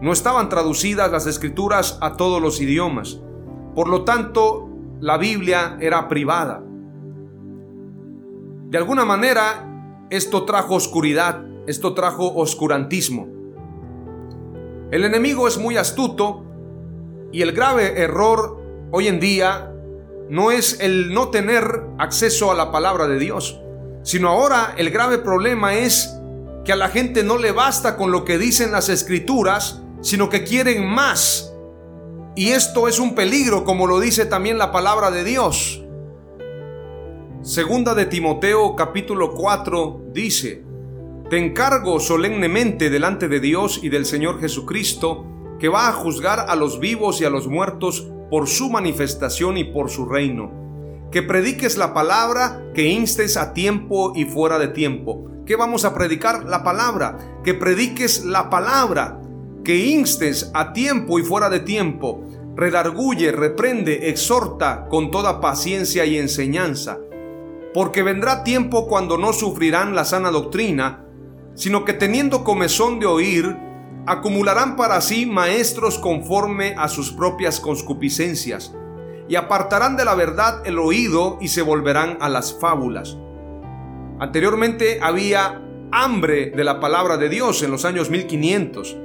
No 0.00 0.12
estaban 0.12 0.48
traducidas 0.48 1.10
las 1.10 1.26
escrituras 1.26 1.98
a 2.00 2.16
todos 2.16 2.40
los 2.40 2.60
idiomas. 2.60 3.20
Por 3.74 3.88
lo 3.88 4.04
tanto, 4.04 4.68
la 5.00 5.16
Biblia 5.16 5.76
era 5.80 6.08
privada. 6.08 6.62
De 8.68 8.78
alguna 8.78 9.04
manera, 9.04 10.06
esto 10.10 10.44
trajo 10.44 10.74
oscuridad, 10.74 11.44
esto 11.66 11.94
trajo 11.94 12.34
oscurantismo. 12.34 13.37
El 14.90 15.04
enemigo 15.04 15.46
es 15.46 15.58
muy 15.58 15.76
astuto 15.76 16.44
y 17.30 17.42
el 17.42 17.52
grave 17.52 18.00
error 18.00 18.58
hoy 18.90 19.06
en 19.08 19.20
día 19.20 19.70
no 20.30 20.50
es 20.50 20.80
el 20.80 21.12
no 21.12 21.28
tener 21.28 21.82
acceso 21.98 22.50
a 22.50 22.54
la 22.54 22.72
palabra 22.72 23.06
de 23.06 23.18
Dios, 23.18 23.60
sino 24.02 24.30
ahora 24.30 24.74
el 24.78 24.88
grave 24.90 25.18
problema 25.18 25.74
es 25.74 26.18
que 26.64 26.72
a 26.72 26.76
la 26.76 26.88
gente 26.88 27.22
no 27.22 27.36
le 27.36 27.52
basta 27.52 27.98
con 27.98 28.10
lo 28.10 28.24
que 28.24 28.38
dicen 28.38 28.72
las 28.72 28.88
escrituras, 28.88 29.82
sino 30.00 30.30
que 30.30 30.44
quieren 30.44 30.86
más. 30.86 31.52
Y 32.34 32.50
esto 32.50 32.88
es 32.88 32.98
un 32.98 33.14
peligro, 33.14 33.64
como 33.64 33.86
lo 33.86 34.00
dice 34.00 34.24
también 34.24 34.56
la 34.56 34.72
palabra 34.72 35.10
de 35.10 35.22
Dios. 35.22 35.84
Segunda 37.42 37.94
de 37.94 38.06
Timoteo 38.06 38.74
capítulo 38.74 39.34
4 39.34 40.04
dice, 40.12 40.64
Te 41.30 41.36
encargo 41.36 42.00
solemnemente 42.00 42.88
delante 42.88 43.28
de 43.28 43.38
Dios 43.38 43.80
y 43.82 43.90
del 43.90 44.06
Señor 44.06 44.40
Jesucristo, 44.40 45.26
que 45.60 45.68
va 45.68 45.88
a 45.88 45.92
juzgar 45.92 46.46
a 46.48 46.56
los 46.56 46.80
vivos 46.80 47.20
y 47.20 47.26
a 47.26 47.30
los 47.30 47.48
muertos 47.48 48.08
por 48.30 48.48
su 48.48 48.70
manifestación 48.70 49.58
y 49.58 49.64
por 49.64 49.90
su 49.90 50.06
reino. 50.06 50.50
Que 51.12 51.22
prediques 51.22 51.76
la 51.76 51.92
palabra, 51.92 52.62
que 52.74 52.86
instes 52.86 53.36
a 53.36 53.52
tiempo 53.52 54.14
y 54.16 54.24
fuera 54.24 54.58
de 54.58 54.68
tiempo. 54.68 55.26
¿Qué 55.44 55.54
vamos 55.54 55.84
a 55.84 55.92
predicar? 55.92 56.44
La 56.44 56.64
palabra. 56.64 57.18
Que 57.44 57.52
prediques 57.52 58.24
la 58.24 58.48
palabra, 58.48 59.20
que 59.64 59.76
instes 59.76 60.50
a 60.54 60.72
tiempo 60.72 61.18
y 61.18 61.24
fuera 61.24 61.50
de 61.50 61.60
tiempo. 61.60 62.22
Redarguye, 62.56 63.32
reprende, 63.32 64.08
exhorta 64.08 64.86
con 64.88 65.10
toda 65.10 65.42
paciencia 65.42 66.06
y 66.06 66.16
enseñanza. 66.16 66.98
Porque 67.74 68.02
vendrá 68.02 68.44
tiempo 68.44 68.88
cuando 68.88 69.18
no 69.18 69.34
sufrirán 69.34 69.94
la 69.94 70.06
sana 70.06 70.30
doctrina, 70.30 71.04
sino 71.58 71.84
que 71.84 71.92
teniendo 71.92 72.44
comezón 72.44 73.00
de 73.00 73.06
oír, 73.06 73.56
acumularán 74.06 74.76
para 74.76 75.00
sí 75.00 75.26
maestros 75.26 75.98
conforme 75.98 76.76
a 76.78 76.88
sus 76.88 77.10
propias 77.10 77.58
concupiscencias, 77.58 78.72
y 79.28 79.34
apartarán 79.34 79.96
de 79.96 80.04
la 80.04 80.14
verdad 80.14 80.62
el 80.64 80.78
oído 80.78 81.36
y 81.40 81.48
se 81.48 81.62
volverán 81.62 82.16
a 82.20 82.28
las 82.28 82.58
fábulas. 82.58 83.18
Anteriormente 84.20 85.00
había 85.02 85.60
hambre 85.90 86.50
de 86.50 86.64
la 86.64 86.78
palabra 86.78 87.16
de 87.16 87.28
Dios 87.28 87.60
en 87.62 87.72
los 87.72 87.84
años 87.84 88.08
1500. 88.08 88.96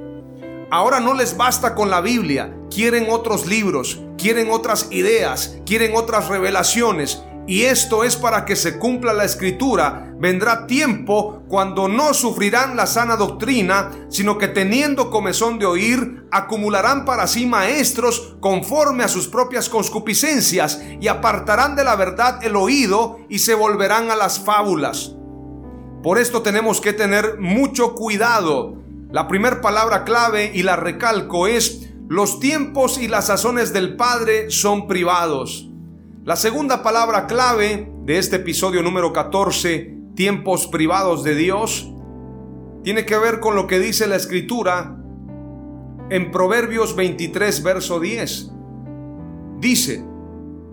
Ahora 0.70 1.00
no 1.00 1.12
les 1.12 1.36
basta 1.36 1.74
con 1.74 1.90
la 1.90 2.00
Biblia, 2.00 2.54
quieren 2.70 3.06
otros 3.10 3.46
libros, 3.46 4.00
quieren 4.16 4.48
otras 4.50 4.88
ideas, 4.92 5.58
quieren 5.66 5.96
otras 5.96 6.28
revelaciones 6.28 7.22
y 7.46 7.62
esto 7.62 8.04
es 8.04 8.16
para 8.16 8.44
que 8.44 8.56
se 8.56 8.78
cumpla 8.78 9.12
la 9.12 9.24
escritura. 9.24 10.14
Vendrá 10.18 10.66
tiempo 10.66 11.42
cuando 11.48 11.88
no 11.88 12.14
sufrirán 12.14 12.76
la 12.76 12.86
sana 12.86 13.16
doctrina, 13.16 13.90
sino 14.08 14.38
que 14.38 14.48
teniendo 14.48 15.10
comezón 15.10 15.58
de 15.58 15.66
oír, 15.66 16.24
acumularán 16.30 17.04
para 17.04 17.26
sí 17.26 17.46
maestros 17.46 18.36
conforme 18.40 19.04
a 19.04 19.08
sus 19.08 19.28
propias 19.28 19.68
concupiscencias 19.68 20.82
y 21.00 21.08
apartarán 21.08 21.76
de 21.76 21.84
la 21.84 21.96
verdad 21.96 22.42
el 22.42 22.56
oído 22.56 23.18
y 23.28 23.40
se 23.40 23.54
volverán 23.54 24.10
a 24.10 24.16
las 24.16 24.40
fábulas. 24.40 25.14
Por 26.02 26.18
esto 26.18 26.42
tenemos 26.42 26.80
que 26.80 26.92
tener 26.92 27.38
mucho 27.38 27.94
cuidado. 27.94 28.82
La 29.10 29.28
primera 29.28 29.60
palabra 29.60 30.04
clave 30.04 30.50
y 30.54 30.62
la 30.62 30.76
recalco 30.76 31.46
es 31.46 31.90
los 32.08 32.40
tiempos 32.40 32.98
y 32.98 33.08
las 33.08 33.28
sazones 33.28 33.72
del 33.72 33.96
Padre 33.96 34.50
son 34.50 34.86
privados. 34.86 35.70
La 36.24 36.36
segunda 36.36 36.82
palabra 36.82 37.26
clave 37.26 37.92
de 38.06 38.16
este 38.16 38.36
episodio 38.36 38.82
número 38.82 39.12
14, 39.12 39.94
tiempos 40.14 40.66
privados 40.66 41.22
de 41.22 41.34
Dios, 41.34 41.92
tiene 42.82 43.04
que 43.04 43.18
ver 43.18 43.40
con 43.40 43.56
lo 43.56 43.66
que 43.66 43.78
dice 43.78 44.06
la 44.06 44.16
escritura 44.16 44.96
en 46.08 46.30
Proverbios 46.30 46.96
23, 46.96 47.62
verso 47.62 48.00
10. 48.00 48.50
Dice, 49.60 50.02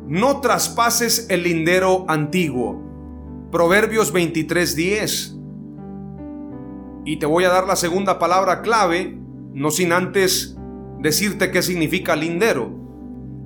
no 0.08 0.40
traspases 0.40 1.28
el 1.30 1.44
lindero 1.44 2.06
antiguo. 2.08 2.82
Proverbios 3.52 4.14
23, 4.14 4.74
10. 4.74 5.38
Y 7.04 7.18
te 7.18 7.26
voy 7.26 7.44
a 7.44 7.50
dar 7.50 7.68
la 7.68 7.76
segunda 7.76 8.20
palabra 8.20 8.62
clave, 8.62 9.20
no 9.52 9.70
sin 9.70 9.92
antes 9.92 10.56
decirte 11.02 11.52
qué 11.52 11.62
significa 11.62 12.16
lindero. 12.16 12.81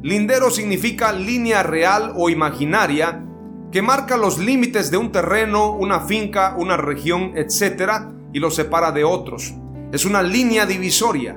Lindero 0.06 0.52
significa 0.52 1.12
línea 1.12 1.64
real 1.64 2.14
o 2.16 2.30
imaginaria 2.30 3.26
que 3.72 3.82
marca 3.82 4.18
los 4.18 4.38
límites 4.38 4.92
de 4.92 4.98
un 4.98 5.12
terreno, 5.12 5.72
una 5.72 6.02
finca, 6.02 6.56
una 6.60 6.78
región, 6.78 7.32
etc. 7.36 8.12
y 8.32 8.38
lo 8.38 8.52
separa 8.52 8.92
de 8.92 9.04
otros. 9.04 9.56
Es 9.92 10.06
una 10.06 10.22
línea 10.22 10.68
divisoria. 10.68 11.36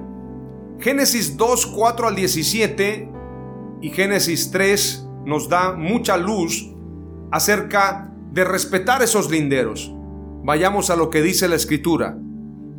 Génesis 0.80 1.38
2, 1.38 1.64
4 1.64 2.08
al 2.08 2.14
17 2.14 3.10
y 3.80 3.88
Génesis 3.88 4.50
3 4.50 5.08
nos 5.24 5.48
da 5.48 5.72
mucha 5.72 6.18
luz 6.18 6.70
acerca 7.30 8.12
de 8.32 8.44
respetar 8.44 9.00
esos 9.00 9.30
linderos. 9.30 9.90
Vayamos 10.44 10.90
a 10.90 10.96
lo 10.96 11.08
que 11.08 11.22
dice 11.22 11.48
la 11.48 11.56
escritura. 11.56 12.18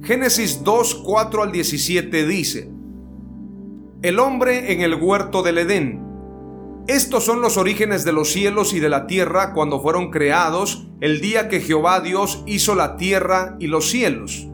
Génesis 0.04 0.64
2, 0.64 1.02
4 1.04 1.42
al 1.42 1.52
17 1.52 2.28
dice, 2.28 2.70
el 4.02 4.20
hombre 4.20 4.72
en 4.72 4.82
el 4.82 4.96
huerto 4.96 5.44
del 5.44 5.58
Edén. 5.58 6.02
Estos 6.88 7.26
son 7.26 7.42
los 7.42 7.58
orígenes 7.58 8.06
de 8.06 8.14
los 8.14 8.32
cielos 8.32 8.74
y 8.74 8.80
de 8.80 8.88
la 8.88 9.08
tierra 9.08 9.54
cuando 9.54 9.82
fueron 9.82 10.10
creados 10.10 10.88
el 11.02 11.20
día 11.20 11.50
que 11.50 11.60
Jehová 11.60 12.00
Dios 12.00 12.42
hizo 12.48 12.76
la 12.76 12.96
tierra 12.96 13.58
y 13.60 13.68
los 13.68 13.90
cielos. 13.90 14.48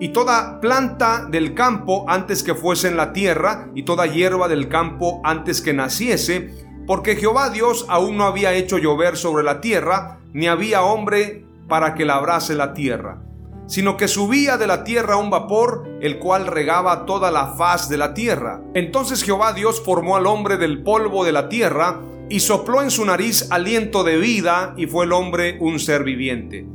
Y 0.00 0.08
toda 0.08 0.60
planta 0.60 1.26
del 1.30 1.54
campo 1.54 2.04
antes 2.08 2.42
que 2.42 2.56
fuese 2.56 2.88
en 2.88 2.96
la 2.96 3.12
tierra, 3.12 3.70
y 3.74 3.84
toda 3.84 4.06
hierba 4.06 4.48
del 4.48 4.68
campo 4.68 5.20
antes 5.24 5.60
que 5.60 5.72
naciese, 5.72 6.50
porque 6.86 7.16
Jehová 7.16 7.50
Dios 7.50 7.86
aún 7.88 8.16
no 8.16 8.24
había 8.24 8.54
hecho 8.54 8.78
llover 8.78 9.16
sobre 9.16 9.44
la 9.44 9.60
tierra, 9.60 10.18
ni 10.32 10.48
había 10.48 10.82
hombre 10.82 11.44
para 11.68 11.94
que 11.94 12.04
labrase 12.04 12.54
la 12.54 12.72
tierra 12.72 13.22
sino 13.70 13.96
que 13.96 14.08
subía 14.08 14.56
de 14.56 14.66
la 14.66 14.82
tierra 14.82 15.16
un 15.16 15.30
vapor, 15.30 15.88
el 16.00 16.18
cual 16.18 16.48
regaba 16.48 17.06
toda 17.06 17.30
la 17.30 17.54
faz 17.54 17.88
de 17.88 17.96
la 17.96 18.14
tierra. 18.14 18.60
Entonces 18.74 19.22
Jehová 19.22 19.52
Dios 19.52 19.80
formó 19.80 20.16
al 20.16 20.26
hombre 20.26 20.56
del 20.56 20.82
polvo 20.82 21.24
de 21.24 21.30
la 21.30 21.48
tierra, 21.48 22.00
y 22.28 22.40
sopló 22.40 22.82
en 22.82 22.90
su 22.90 23.04
nariz 23.04 23.46
aliento 23.52 24.02
de 24.02 24.18
vida, 24.18 24.74
y 24.76 24.88
fue 24.88 25.04
el 25.04 25.12
hombre 25.12 25.56
un 25.60 25.78
ser 25.78 26.02
viviente. 26.02 26.66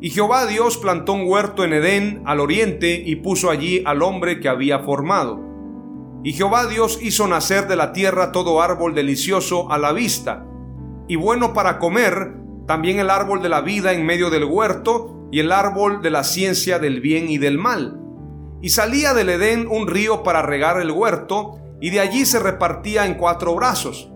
Y 0.00 0.10
Jehová 0.10 0.46
Dios 0.46 0.76
plantó 0.76 1.14
un 1.14 1.26
huerto 1.26 1.64
en 1.64 1.72
Edén 1.72 2.22
al 2.26 2.38
oriente, 2.38 3.02
y 3.04 3.16
puso 3.16 3.50
allí 3.50 3.82
al 3.84 4.00
hombre 4.02 4.38
que 4.38 4.48
había 4.48 4.78
formado. 4.78 5.40
Y 6.22 6.32
Jehová 6.32 6.68
Dios 6.68 7.00
hizo 7.02 7.26
nacer 7.26 7.66
de 7.66 7.74
la 7.74 7.92
tierra 7.92 8.30
todo 8.30 8.62
árbol 8.62 8.94
delicioso 8.94 9.72
a 9.72 9.78
la 9.78 9.90
vista, 9.90 10.46
y 11.08 11.16
bueno 11.16 11.52
para 11.52 11.80
comer, 11.80 12.34
también 12.68 13.00
el 13.00 13.10
árbol 13.10 13.42
de 13.42 13.48
la 13.48 13.62
vida 13.62 13.92
en 13.92 14.06
medio 14.06 14.30
del 14.30 14.44
huerto 14.44 15.15
y 15.30 15.40
el 15.40 15.52
árbol 15.52 16.02
de 16.02 16.10
la 16.10 16.24
ciencia 16.24 16.78
del 16.78 17.00
bien 17.00 17.28
y 17.28 17.38
del 17.38 17.58
mal. 17.58 18.00
Y 18.62 18.70
salía 18.70 19.14
del 19.14 19.28
Edén 19.28 19.66
un 19.68 19.86
río 19.86 20.22
para 20.22 20.42
regar 20.42 20.80
el 20.80 20.90
huerto, 20.90 21.58
y 21.80 21.90
de 21.90 22.00
allí 22.00 22.24
se 22.24 22.38
repartía 22.38 23.06
en 23.06 23.14
cuatro 23.14 23.54
brazos. 23.54 24.10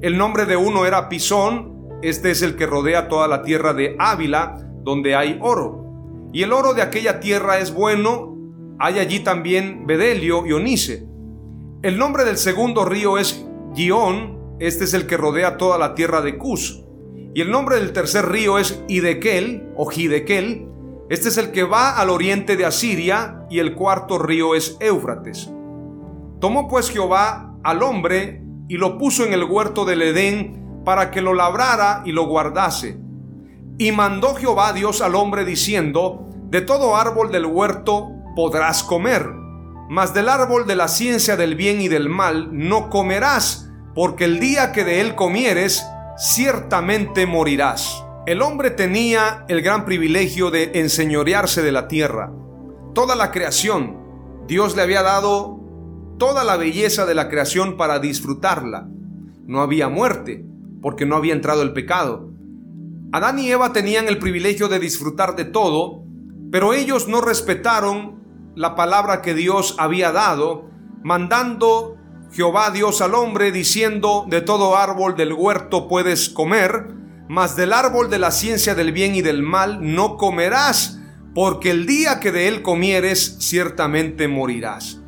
El 0.00 0.18
nombre 0.18 0.44
de 0.44 0.56
uno 0.56 0.86
era 0.86 1.08
Pisón, 1.08 1.78
este 2.02 2.30
es 2.30 2.42
el 2.42 2.54
que 2.54 2.66
rodea 2.66 3.08
toda 3.08 3.26
la 3.26 3.42
tierra 3.42 3.74
de 3.74 3.96
Ávila, 3.98 4.56
donde 4.82 5.16
hay 5.16 5.38
oro. 5.40 6.30
Y 6.32 6.42
el 6.42 6.52
oro 6.52 6.74
de 6.74 6.82
aquella 6.82 7.18
tierra 7.18 7.58
es 7.58 7.72
bueno, 7.72 8.36
hay 8.78 8.98
allí 8.98 9.20
también 9.20 9.86
bedelio 9.86 10.46
y 10.46 10.52
onice. 10.52 11.08
El 11.82 11.98
nombre 11.98 12.24
del 12.24 12.36
segundo 12.36 12.84
río 12.84 13.18
es 13.18 13.44
Gion, 13.74 14.56
este 14.60 14.84
es 14.84 14.94
el 14.94 15.06
que 15.06 15.16
rodea 15.16 15.56
toda 15.56 15.78
la 15.78 15.94
tierra 15.94 16.20
de 16.20 16.36
Cus. 16.36 16.84
Y 17.38 17.40
el 17.40 17.52
nombre 17.52 17.76
del 17.76 17.92
tercer 17.92 18.28
río 18.28 18.58
es 18.58 18.82
Idekel 18.88 19.70
o 19.76 19.86
Gidekel, 19.86 20.66
este 21.08 21.28
es 21.28 21.38
el 21.38 21.52
que 21.52 21.62
va 21.62 21.96
al 21.96 22.10
oriente 22.10 22.56
de 22.56 22.66
Asiria, 22.66 23.46
y 23.48 23.60
el 23.60 23.76
cuarto 23.76 24.18
río 24.18 24.56
es 24.56 24.76
Éufrates. 24.80 25.48
Tomó 26.40 26.66
pues 26.66 26.90
Jehová 26.90 27.54
al 27.62 27.84
hombre 27.84 28.42
y 28.66 28.76
lo 28.76 28.98
puso 28.98 29.24
en 29.24 29.34
el 29.34 29.44
huerto 29.44 29.84
del 29.84 30.02
Edén 30.02 30.82
para 30.84 31.12
que 31.12 31.22
lo 31.22 31.32
labrara 31.32 32.02
y 32.04 32.10
lo 32.10 32.26
guardase. 32.26 32.98
Y 33.78 33.92
mandó 33.92 34.34
Jehová 34.34 34.72
Dios 34.72 35.00
al 35.00 35.14
hombre 35.14 35.44
diciendo, 35.44 36.28
de 36.50 36.60
todo 36.60 36.96
árbol 36.96 37.30
del 37.30 37.46
huerto 37.46 38.08
podrás 38.34 38.82
comer, 38.82 39.30
mas 39.88 40.12
del 40.12 40.28
árbol 40.28 40.66
de 40.66 40.74
la 40.74 40.88
ciencia 40.88 41.36
del 41.36 41.54
bien 41.54 41.80
y 41.80 41.86
del 41.86 42.08
mal 42.08 42.48
no 42.50 42.90
comerás, 42.90 43.70
porque 43.94 44.24
el 44.24 44.40
día 44.40 44.72
que 44.72 44.82
de 44.82 45.00
él 45.00 45.14
comieres, 45.14 45.86
ciertamente 46.18 47.26
morirás. 47.26 48.04
El 48.26 48.42
hombre 48.42 48.70
tenía 48.70 49.44
el 49.48 49.62
gran 49.62 49.84
privilegio 49.84 50.50
de 50.50 50.72
enseñorearse 50.74 51.62
de 51.62 51.72
la 51.72 51.86
tierra. 51.86 52.32
Toda 52.92 53.14
la 53.14 53.30
creación, 53.30 53.96
Dios 54.48 54.74
le 54.74 54.82
había 54.82 55.02
dado 55.02 55.60
toda 56.18 56.42
la 56.42 56.56
belleza 56.56 57.06
de 57.06 57.14
la 57.14 57.28
creación 57.28 57.76
para 57.76 58.00
disfrutarla. 58.00 58.88
No 59.46 59.60
había 59.60 59.88
muerte, 59.88 60.44
porque 60.82 61.06
no 61.06 61.14
había 61.14 61.34
entrado 61.34 61.62
el 61.62 61.72
pecado. 61.72 62.30
Adán 63.12 63.38
y 63.38 63.48
Eva 63.50 63.72
tenían 63.72 64.08
el 64.08 64.18
privilegio 64.18 64.68
de 64.68 64.80
disfrutar 64.80 65.36
de 65.36 65.44
todo, 65.44 66.02
pero 66.50 66.74
ellos 66.74 67.06
no 67.06 67.20
respetaron 67.20 68.18
la 68.56 68.74
palabra 68.74 69.22
que 69.22 69.34
Dios 69.34 69.76
había 69.78 70.10
dado, 70.10 70.68
mandando 71.04 71.97
Jehová 72.32 72.70
Dios 72.70 73.00
al 73.00 73.14
hombre 73.14 73.52
diciendo, 73.52 74.26
de 74.28 74.40
todo 74.40 74.76
árbol 74.76 75.16
del 75.16 75.32
huerto 75.32 75.88
puedes 75.88 76.28
comer, 76.28 76.88
mas 77.28 77.56
del 77.56 77.72
árbol 77.72 78.10
de 78.10 78.18
la 78.18 78.30
ciencia 78.30 78.74
del 78.74 78.92
bien 78.92 79.14
y 79.14 79.22
del 79.22 79.42
mal 79.42 79.78
no 79.94 80.16
comerás, 80.16 80.98
porque 81.34 81.70
el 81.70 81.86
día 81.86 82.20
que 82.20 82.32
de 82.32 82.48
él 82.48 82.62
comieres 82.62 83.36
ciertamente 83.40 84.28
morirás. 84.28 85.00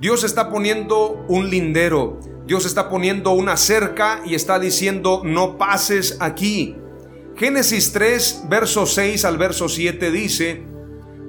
Dios 0.00 0.24
está 0.24 0.50
poniendo 0.50 1.24
un 1.28 1.48
lindero, 1.48 2.20
Dios 2.46 2.66
está 2.66 2.90
poniendo 2.90 3.32
una 3.32 3.56
cerca 3.56 4.20
y 4.26 4.34
está 4.34 4.58
diciendo 4.58 5.22
no 5.24 5.56
pases 5.56 6.18
aquí. 6.20 6.76
Génesis 7.36 7.92
3, 7.92 8.44
verso 8.48 8.86
6 8.86 9.24
al 9.24 9.38
verso 9.38 9.68
7 9.68 10.10
dice, 10.10 10.66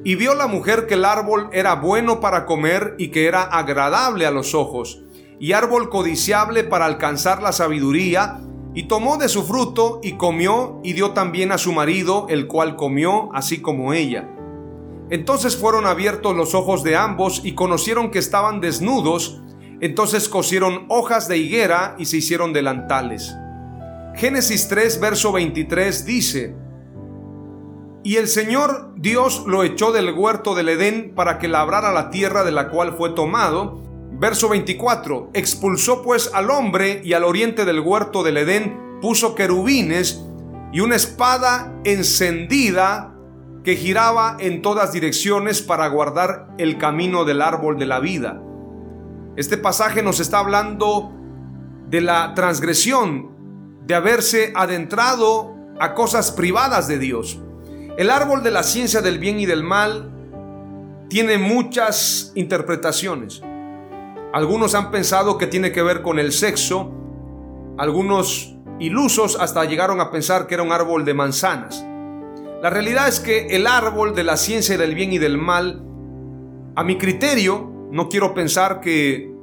y 0.03 0.15
vio 0.15 0.35
la 0.35 0.47
mujer 0.47 0.85
que 0.85 0.93
el 0.93 1.05
árbol 1.05 1.49
era 1.51 1.75
bueno 1.75 2.19
para 2.19 2.45
comer 2.45 2.95
y 2.99 3.09
que 3.09 3.25
era 3.25 3.41
agradable 3.41 4.25
a 4.25 4.31
los 4.31 4.53
ojos, 4.53 5.04
y 5.39 5.53
árbol 5.53 5.89
codiciable 5.89 6.63
para 6.63 6.85
alcanzar 6.85 7.41
la 7.41 7.51
sabiduría, 7.51 8.41
y 8.73 8.83
tomó 8.83 9.17
de 9.17 9.29
su 9.29 9.43
fruto 9.43 10.01
y 10.03 10.17
comió 10.17 10.81
y 10.83 10.93
dio 10.93 11.11
también 11.11 11.53
a 11.53 11.57
su 11.57 11.71
marido, 11.71 12.27
el 12.29 12.45
cual 12.45 12.75
comió 12.75 13.33
así 13.33 13.61
como 13.61 13.93
ella. 13.93 14.29
Entonces 15.09 15.55
fueron 15.55 15.85
abiertos 15.85 16.35
los 16.35 16.53
ojos 16.53 16.83
de 16.83 16.97
ambos 16.97 17.41
y 17.43 17.53
conocieron 17.53 18.11
que 18.11 18.19
estaban 18.19 18.59
desnudos, 18.59 19.41
entonces 19.79 20.27
cosieron 20.27 20.85
hojas 20.89 21.27
de 21.27 21.37
higuera 21.37 21.95
y 21.97 22.05
se 22.05 22.17
hicieron 22.17 22.51
delantales. 22.51 23.35
Génesis 24.15 24.67
3, 24.67 24.99
verso 24.99 25.31
23 25.31 26.05
dice, 26.05 26.55
Y 28.03 28.15
el 28.15 28.27
Señor 28.27 28.93
Dios 28.97 29.43
lo 29.45 29.63
echó 29.63 29.91
del 29.91 30.13
huerto 30.13 30.55
del 30.55 30.69
Edén 30.69 31.13
para 31.15 31.37
que 31.37 31.47
labrara 31.47 31.93
la 31.93 32.09
tierra 32.09 32.43
de 32.43 32.51
la 32.51 32.69
cual 32.69 32.95
fue 32.97 33.11
tomado, 33.11 33.83
Verso 34.17 34.47
24. 34.47 35.31
Expulsó 35.33 36.01
pues 36.01 36.31
al 36.33 36.49
hombre 36.49 37.01
y 37.03 37.13
al 37.13 37.25
oriente 37.25 37.65
del 37.65 37.81
huerto 37.81 38.23
del 38.23 38.37
Edén 38.37 38.99
puso 39.01 39.35
querubines 39.35 40.23
y 40.71 40.79
una 40.79 40.95
espada 40.95 41.73
encendida 41.83 43.13
que 43.63 43.75
giraba 43.75 44.37
en 44.39 44.61
todas 44.61 44.93
direcciones 44.93 45.61
para 45.61 45.87
guardar 45.87 46.47
el 46.57 46.77
camino 46.77 47.25
del 47.25 47.41
árbol 47.41 47.77
de 47.77 47.85
la 47.87 47.99
vida. 47.99 48.41
Este 49.35 49.57
pasaje 49.57 50.01
nos 50.01 50.19
está 50.19 50.39
hablando 50.39 51.11
de 51.89 51.99
la 51.99 52.33
transgresión, 52.35 53.31
de 53.85 53.95
haberse 53.95 54.53
adentrado 54.55 55.55
a 55.79 55.93
cosas 55.93 56.31
privadas 56.31 56.87
de 56.87 56.99
Dios. 56.99 57.39
El 57.97 58.09
árbol 58.09 58.43
de 58.43 58.51
la 58.51 58.63
ciencia 58.63 59.01
del 59.01 59.19
bien 59.19 59.39
y 59.39 59.45
del 59.45 59.63
mal 59.63 60.11
tiene 61.09 61.37
muchas 61.37 62.31
interpretaciones. 62.35 63.41
Algunos 64.35 64.75
han 64.75 64.91
pensado 64.91 65.37
que 65.37 65.47
tiene 65.47 65.71
que 65.71 65.81
ver 65.81 66.01
con 66.01 66.19
el 66.19 66.33
sexo, 66.33 66.91
algunos 67.77 68.53
ilusos 68.79 69.37
hasta 69.39 69.63
llegaron 69.63 70.01
a 70.01 70.11
pensar 70.11 70.45
que 70.45 70.55
era 70.55 70.63
un 70.63 70.73
árbol 70.73 71.05
de 71.05 71.13
manzanas. 71.13 71.85
La 72.61 72.69
realidad 72.69 73.07
es 73.07 73.21
que 73.21 73.47
el 73.55 73.65
árbol 73.65 74.13
de 74.13 74.25
la 74.25 74.35
ciencia 74.35 74.77
del 74.77 74.93
bien 74.93 75.13
y 75.13 75.19
del 75.19 75.37
mal, 75.37 75.81
a 76.75 76.83
mi 76.83 76.97
criterio, 76.97 77.87
no 77.91 78.09
quiero 78.09 78.33
pensar 78.33 78.81
que 78.81 79.33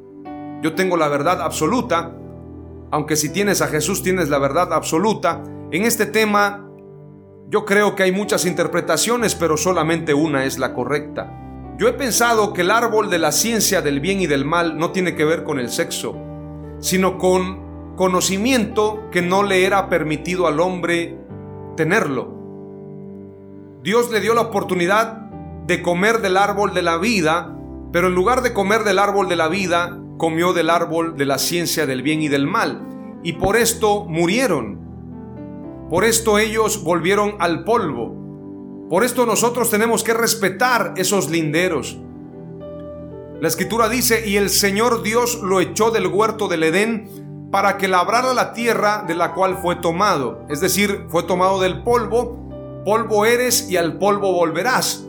yo 0.61 0.75
tengo 0.75 0.99
la 0.99 1.09
verdad 1.09 1.41
absoluta, 1.41 2.15
aunque 2.91 3.17
si 3.17 3.33
tienes 3.33 3.63
a 3.63 3.69
Jesús 3.69 4.03
tienes 4.03 4.29
la 4.29 4.37
verdad 4.37 4.75
absoluta. 4.75 5.43
En 5.71 5.85
este 5.85 6.05
tema 6.05 6.69
yo 7.49 7.65
creo 7.65 7.97
que 7.97 8.03
hay 8.03 8.13
muchas 8.13 8.45
interpretaciones, 8.45 9.35
pero 9.37 9.57
solamente 9.57 10.13
una 10.13 10.45
es 10.45 10.59
la 10.59 10.75
correcta. 10.75 11.39
Yo 11.79 11.89
he 11.89 11.93
pensado 11.95 12.53
que 12.53 12.61
el 12.61 12.71
árbol 12.71 13.11
de 13.11 13.19
la 13.19 13.33
ciencia 13.33 13.83
del 13.83 14.01
bien 14.01 14.21
y 14.21 14.27
del 14.27 14.45
mal 14.45 14.79
no 14.79 14.91
tiene 14.91 15.15
que 15.15 15.25
ver 15.25 15.43
con 15.43 15.59
el 15.59 15.71
sexo, 15.71 16.17
sino 16.81 17.19
con 17.19 17.95
conocimiento 17.97 19.09
que 19.11 19.23
no 19.23 19.43
le 19.43 19.65
era 19.65 19.89
permitido 19.89 20.47
al 20.47 20.61
hombre 20.61 21.19
tenerlo. 21.77 22.43
Dios 23.83 24.11
le 24.11 24.21
dio 24.21 24.35
la 24.35 24.43
oportunidad 24.43 25.15
de 25.67 25.83
comer 25.83 26.21
del 26.21 26.37
árbol 26.37 26.75
de 26.75 26.83
la 26.83 26.99
vida, 26.99 27.57
pero 27.93 28.09
en 28.09 28.15
lugar 28.15 28.43
de 28.43 28.53
comer 28.53 28.85
del 28.85 28.99
árbol 28.99 29.29
de 29.29 29.37
la 29.37 29.49
vida, 29.49 29.99
comió 30.19 30.53
del 30.53 30.71
árbol 30.71 31.17
de 31.17 31.27
la 31.27 31.39
ciencia 31.39 31.87
del 31.87 32.03
bien 32.03 32.23
y 32.23 32.29
del 32.29 32.47
mal, 32.47 32.87
y 33.23 33.35
por 33.35 33.57
esto 33.57 34.05
murieron. 34.05 34.79
Por 35.91 36.05
esto 36.05 36.39
ellos 36.39 36.85
volvieron 36.85 37.35
al 37.39 37.65
polvo. 37.65 38.22
Por 38.93 39.05
esto 39.05 39.25
nosotros 39.25 39.71
tenemos 39.71 40.05
que 40.05 40.13
respetar 40.13 40.93
esos 40.99 41.31
linderos. 41.31 41.97
La 43.41 43.49
escritura 43.49 43.89
dice, 43.89 44.29
y 44.29 44.37
el 44.37 44.51
Señor 44.51 45.03
Dios 45.03 45.41
lo 45.43 45.63
echó 45.63 45.91
del 45.91 46.09
huerto 46.09 46.47
del 46.47 46.63
Edén 46.63 47.49
para 47.51 47.79
que 47.79 47.89
labrara 47.89 48.35
la 48.35 48.53
tierra 48.53 49.03
de 49.09 49.15
la 49.15 49.33
cual 49.33 49.57
fue 49.63 49.77
tomado. 49.77 50.45
Es 50.51 50.61
decir, 50.61 51.07
fue 51.09 51.23
tomado 51.23 51.59
del 51.59 51.83
polvo, 51.83 52.83
polvo 52.85 53.25
eres 53.25 53.71
y 53.71 53.79
al 53.79 53.97
polvo 53.97 54.35
volverás. 54.35 55.07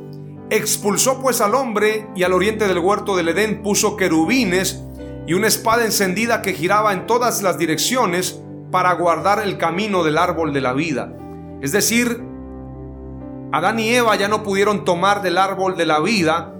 Expulsó 0.50 1.22
pues 1.22 1.42
al 1.42 1.54
hombre 1.54 2.08
y 2.16 2.24
al 2.24 2.32
oriente 2.32 2.70
del 2.70 2.80
huerto 2.80 3.18
del 3.18 3.28
Edén 3.28 3.62
puso 3.64 3.98
querubines 3.98 4.82
y 5.28 5.34
una 5.34 5.48
espada 5.48 5.84
encendida 5.84 6.42
que 6.42 6.54
giraba 6.54 6.94
en 6.94 7.06
todas 7.06 7.44
las 7.44 7.58
direcciones 7.58 8.40
para 8.72 8.94
guardar 8.94 9.44
el 9.44 9.58
camino 9.58 10.06
del 10.06 10.18
árbol 10.18 10.54
de 10.54 10.62
la 10.62 10.72
vida. 10.72 11.14
Es 11.62 11.74
decir, 11.74 12.32
Adán 13.54 13.80
y 13.80 13.88
Eva 13.94 14.16
ya 14.16 14.28
no 14.28 14.42
pudieron 14.42 14.84
tomar 14.84 15.22
del 15.22 15.38
árbol 15.38 15.78
de 15.78 15.86
la 15.86 16.00
vida 16.00 16.56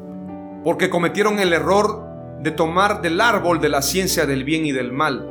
porque 0.64 0.92
cometieron 0.92 1.40
el 1.40 1.52
error 1.52 2.06
de 2.40 2.52
tomar 2.52 3.02
del 3.02 3.20
árbol 3.20 3.60
de 3.60 3.68
la 3.68 3.82
ciencia 3.82 4.28
del 4.28 4.44
bien 4.44 4.64
y 4.68 4.72
del 4.72 4.94
mal. 4.94 5.28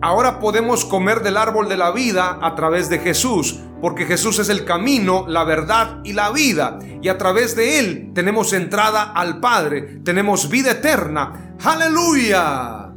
Ahora 0.00 0.40
podemos 0.40 0.86
comer 0.86 1.22
del 1.22 1.36
árbol 1.36 1.68
de 1.68 1.76
la 1.76 1.90
vida 1.90 2.38
a 2.40 2.54
través 2.54 2.88
de 2.88 3.00
Jesús, 3.00 3.60
porque 3.82 4.06
Jesús 4.06 4.38
es 4.38 4.48
el 4.48 4.64
camino, 4.64 5.26
la 5.28 5.44
verdad 5.44 6.00
y 6.04 6.14
la 6.14 6.30
vida. 6.30 6.78
Y 7.02 7.08
a 7.08 7.18
través 7.18 7.54
de 7.54 7.80
Él 7.80 8.12
tenemos 8.14 8.54
entrada 8.54 9.12
al 9.12 9.40
Padre, 9.40 10.00
tenemos 10.04 10.48
vida 10.48 10.70
eterna. 10.70 11.54
Aleluya. 11.62 12.94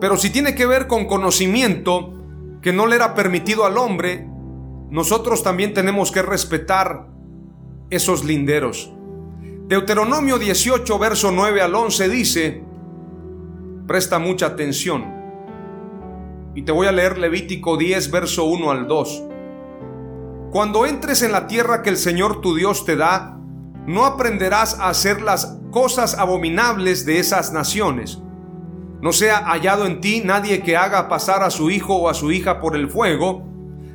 Pero 0.00 0.16
si 0.16 0.30
tiene 0.30 0.56
que 0.56 0.66
ver 0.66 0.88
con 0.88 1.06
conocimiento 1.06 2.14
que 2.60 2.72
no 2.72 2.88
le 2.88 2.96
era 2.96 3.14
permitido 3.14 3.64
al 3.64 3.78
hombre, 3.78 4.26
nosotros 4.90 5.42
también 5.42 5.72
tenemos 5.72 6.10
que 6.10 6.22
respetar 6.22 7.06
esos 7.90 8.24
linderos. 8.24 8.92
Deuteronomio 9.68 10.38
18, 10.38 10.98
verso 10.98 11.30
9 11.30 11.62
al 11.62 11.74
11 11.74 12.08
dice, 12.08 12.64
presta 13.86 14.18
mucha 14.18 14.46
atención. 14.46 15.04
Y 16.56 16.62
te 16.62 16.72
voy 16.72 16.88
a 16.88 16.92
leer 16.92 17.18
Levítico 17.18 17.76
10, 17.76 18.10
verso 18.10 18.46
1 18.46 18.70
al 18.70 18.88
2. 18.88 19.22
Cuando 20.50 20.84
entres 20.86 21.22
en 21.22 21.30
la 21.30 21.46
tierra 21.46 21.82
que 21.82 21.90
el 21.90 21.96
Señor 21.96 22.40
tu 22.40 22.56
Dios 22.56 22.84
te 22.84 22.96
da, 22.96 23.38
no 23.86 24.04
aprenderás 24.04 24.78
a 24.80 24.88
hacer 24.88 25.22
las 25.22 25.58
cosas 25.70 26.18
abominables 26.18 27.06
de 27.06 27.20
esas 27.20 27.52
naciones. 27.52 28.20
No 29.00 29.12
sea 29.12 29.44
hallado 29.44 29.86
en 29.86 30.00
ti 30.00 30.22
nadie 30.24 30.62
que 30.62 30.76
haga 30.76 31.08
pasar 31.08 31.44
a 31.44 31.50
su 31.50 31.70
hijo 31.70 31.94
o 31.94 32.08
a 32.08 32.14
su 32.14 32.32
hija 32.32 32.60
por 32.60 32.74
el 32.74 32.90
fuego, 32.90 33.49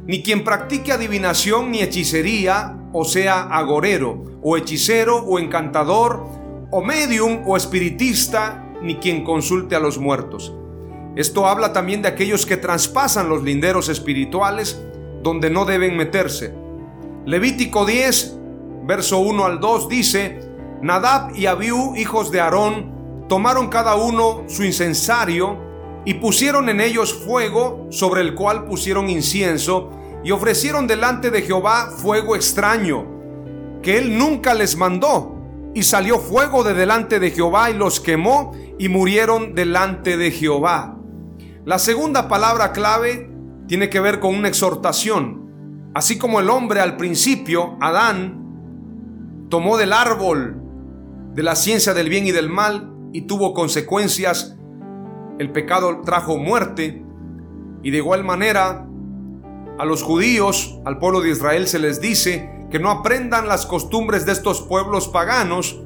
ni 0.08 0.22
quien 0.22 0.44
practique 0.44 0.92
adivinación 0.92 1.72
ni 1.72 1.82
hechicería, 1.82 2.78
o 2.94 3.06
sea, 3.06 3.44
agorero, 3.44 4.40
o 4.42 4.58
hechicero, 4.58 5.18
o 5.18 5.40
encantador, 5.40 6.26
o 6.72 6.82
medium, 6.82 7.42
o 7.46 7.58
espiritista, 7.58 8.72
ni 8.82 8.96
quien 8.98 9.24
consulte 9.24 9.76
a 9.76 9.80
los 9.80 9.98
muertos. 9.98 10.54
Esto 11.16 11.48
habla 11.48 11.74
también 11.74 12.02
de 12.02 12.10
aquellos 12.10 12.46
que 12.46 12.58
traspasan 12.58 13.30
los 13.30 13.42
linderos 13.42 13.90
espirituales 13.90 14.82
donde 15.24 15.50
no 15.50 15.66
deben 15.66 15.98
meterse. 15.98 16.54
Levítico 17.26 17.86
10, 17.86 18.38
verso 18.84 19.20
1 19.20 19.46
al 19.46 19.60
2 19.60 19.90
dice, 19.90 20.40
Nadab 20.82 21.36
y 21.36 21.48
Abiú, 21.48 21.96
hijos 21.96 22.32
de 22.32 22.42
Aarón, 22.42 23.26
tomaron 23.28 23.70
cada 23.70 23.96
uno 23.96 24.44
su 24.48 24.64
incensario 24.64 25.65
y 26.06 26.16
pusieron 26.16 26.70
en 26.70 26.80
ellos 26.80 27.14
fuego 27.14 27.88
sobre 27.90 28.22
el 28.22 28.36
cual 28.36 28.66
pusieron 28.66 29.10
incienso 29.10 29.92
y 30.24 30.32
ofrecieron 30.32 30.88
delante 30.88 31.32
de 31.32 31.42
Jehová 31.42 31.90
fuego 31.90 32.36
extraño, 32.36 33.06
que 33.82 33.98
él 33.98 34.18
nunca 34.18 34.54
les 34.54 34.78
mandó. 34.78 35.34
Y 35.74 35.84
salió 35.84 36.20
fuego 36.20 36.64
de 36.64 36.74
delante 36.74 37.20
de 37.20 37.32
Jehová 37.32 37.70
y 37.70 37.74
los 37.74 38.00
quemó 38.00 38.54
y 38.80 38.88
murieron 38.88 39.56
delante 39.56 40.16
de 40.16 40.32
Jehová. 40.32 40.98
La 41.66 41.80
segunda 41.80 42.30
palabra 42.30 42.72
clave 42.72 43.30
tiene 43.68 43.90
que 43.90 44.00
ver 44.00 44.20
con 44.20 44.36
una 44.36 44.48
exhortación. 44.48 45.92
Así 45.94 46.18
como 46.18 46.40
el 46.40 46.50
hombre 46.50 46.80
al 46.80 46.96
principio, 46.96 47.78
Adán, 47.82 49.48
tomó 49.50 49.78
del 49.78 49.92
árbol 49.92 50.62
de 51.34 51.44
la 51.44 51.56
ciencia 51.56 51.94
del 51.94 52.10
bien 52.10 52.26
y 52.26 52.32
del 52.32 52.50
mal 52.50 52.94
y 53.12 53.24
tuvo 53.24 53.54
consecuencias, 53.54 54.55
el 55.40 55.52
pecado 55.52 56.02
trajo 56.02 56.38
muerte 56.38 57.04
y 57.84 57.92
de 57.92 57.98
igual 57.98 58.24
manera 58.24 58.88
a 59.78 59.86
los 59.86 60.04
judíos, 60.04 60.80
al 60.86 61.00
pueblo 61.00 61.22
de 61.22 61.32
Israel 61.32 61.68
se 61.68 61.80
les 61.80 62.00
dice 62.00 62.50
que 62.72 62.80
no 62.80 62.90
aprendan 62.90 63.48
las 63.48 63.66
costumbres 63.66 64.26
de 64.26 64.32
estos 64.32 64.62
pueblos 64.62 65.08
paganos 65.10 65.82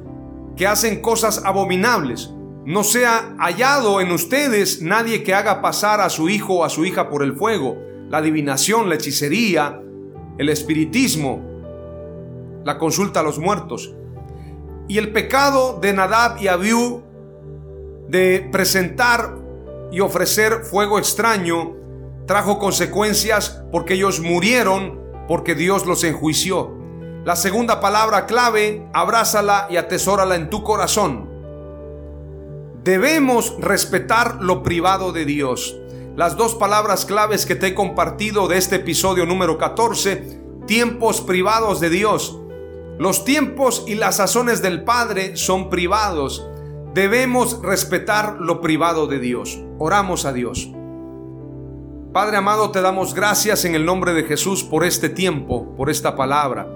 que 0.56 0.66
hacen 0.66 1.00
cosas 1.02 1.42
abominables. 1.44 2.32
No 2.64 2.84
sea 2.84 3.34
hallado 3.38 4.00
en 4.00 4.12
ustedes 4.12 4.80
nadie 4.82 5.22
que 5.22 5.34
haga 5.34 5.60
pasar 5.60 6.00
a 6.00 6.10
su 6.10 6.28
hijo 6.28 6.58
o 6.58 6.64
a 6.64 6.70
su 6.70 6.84
hija 6.84 7.08
por 7.08 7.22
el 7.22 7.34
fuego, 7.34 7.76
la 8.08 8.18
adivinación, 8.18 8.88
la 8.88 8.94
hechicería, 8.94 9.80
el 10.38 10.48
espiritismo, 10.48 11.40
la 12.64 12.78
consulta 12.78 13.20
a 13.20 13.22
los 13.22 13.38
muertos. 13.38 13.94
Y 14.88 14.98
el 14.98 15.12
pecado 15.12 15.78
de 15.80 15.92
Nadab 15.92 16.40
y 16.40 16.48
Abiú 16.48 17.02
de 18.08 18.48
presentar 18.50 19.39
y 19.90 20.00
ofrecer 20.00 20.64
fuego 20.64 20.98
extraño 20.98 21.76
trajo 22.26 22.58
consecuencias 22.58 23.62
porque 23.72 23.94
ellos 23.94 24.20
murieron 24.20 25.00
porque 25.26 25.54
Dios 25.54 25.86
los 25.86 26.04
enjuició. 26.04 26.76
La 27.24 27.36
segunda 27.36 27.80
palabra 27.80 28.26
clave, 28.26 28.88
abrázala 28.92 29.68
y 29.70 29.76
atesórala 29.76 30.36
en 30.36 30.48
tu 30.48 30.62
corazón. 30.62 31.28
Debemos 32.82 33.54
respetar 33.60 34.38
lo 34.40 34.62
privado 34.62 35.12
de 35.12 35.24
Dios. 35.24 35.76
Las 36.16 36.36
dos 36.36 36.54
palabras 36.54 37.04
claves 37.04 37.46
que 37.46 37.54
te 37.54 37.68
he 37.68 37.74
compartido 37.74 38.48
de 38.48 38.58
este 38.58 38.76
episodio 38.76 39.26
número 39.26 39.58
14, 39.58 40.40
tiempos 40.66 41.20
privados 41.20 41.78
de 41.78 41.90
Dios. 41.90 42.38
Los 42.98 43.24
tiempos 43.24 43.84
y 43.86 43.94
las 43.94 44.16
sazones 44.16 44.62
del 44.62 44.84
Padre 44.84 45.36
son 45.36 45.68
privados. 45.70 46.46
Debemos 46.94 47.62
respetar 47.62 48.38
lo 48.40 48.60
privado 48.60 49.06
de 49.06 49.20
Dios. 49.20 49.62
Oramos 49.78 50.24
a 50.24 50.32
Dios. 50.32 50.72
Padre 52.12 52.36
amado, 52.36 52.72
te 52.72 52.80
damos 52.80 53.14
gracias 53.14 53.64
en 53.64 53.76
el 53.76 53.86
nombre 53.86 54.12
de 54.12 54.24
Jesús 54.24 54.64
por 54.64 54.84
este 54.84 55.08
tiempo, 55.08 55.76
por 55.76 55.88
esta 55.88 56.16
palabra. 56.16 56.66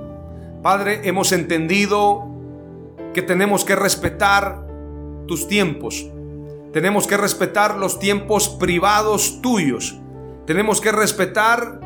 Padre, 0.63 1.01
hemos 1.09 1.33
entendido 1.33 2.29
que 3.13 3.23
tenemos 3.23 3.65
que 3.65 3.75
respetar 3.75 4.65
tus 5.27 5.49
tiempos. 5.49 6.09
Tenemos 6.73 7.09
que 7.09 7.17
respetar 7.17 7.77
los 7.77 7.99
tiempos 7.99 8.49
privados 8.49 9.43
tuyos. 9.43 9.99
Tenemos 10.47 10.81
que 10.81 10.93
respetar 10.93 11.81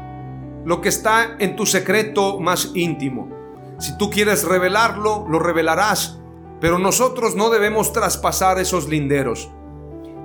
lo 0.66 0.82
que 0.82 0.90
está 0.90 1.36
en 1.38 1.56
tu 1.56 1.64
secreto 1.64 2.38
más 2.40 2.72
íntimo. 2.74 3.30
Si 3.78 3.96
tú 3.96 4.10
quieres 4.10 4.44
revelarlo, 4.44 5.26
lo 5.30 5.38
revelarás, 5.38 6.20
pero 6.60 6.78
nosotros 6.78 7.34
no 7.34 7.50
debemos 7.50 7.92
traspasar 7.92 8.58
esos 8.58 8.88
linderos. 8.88 9.48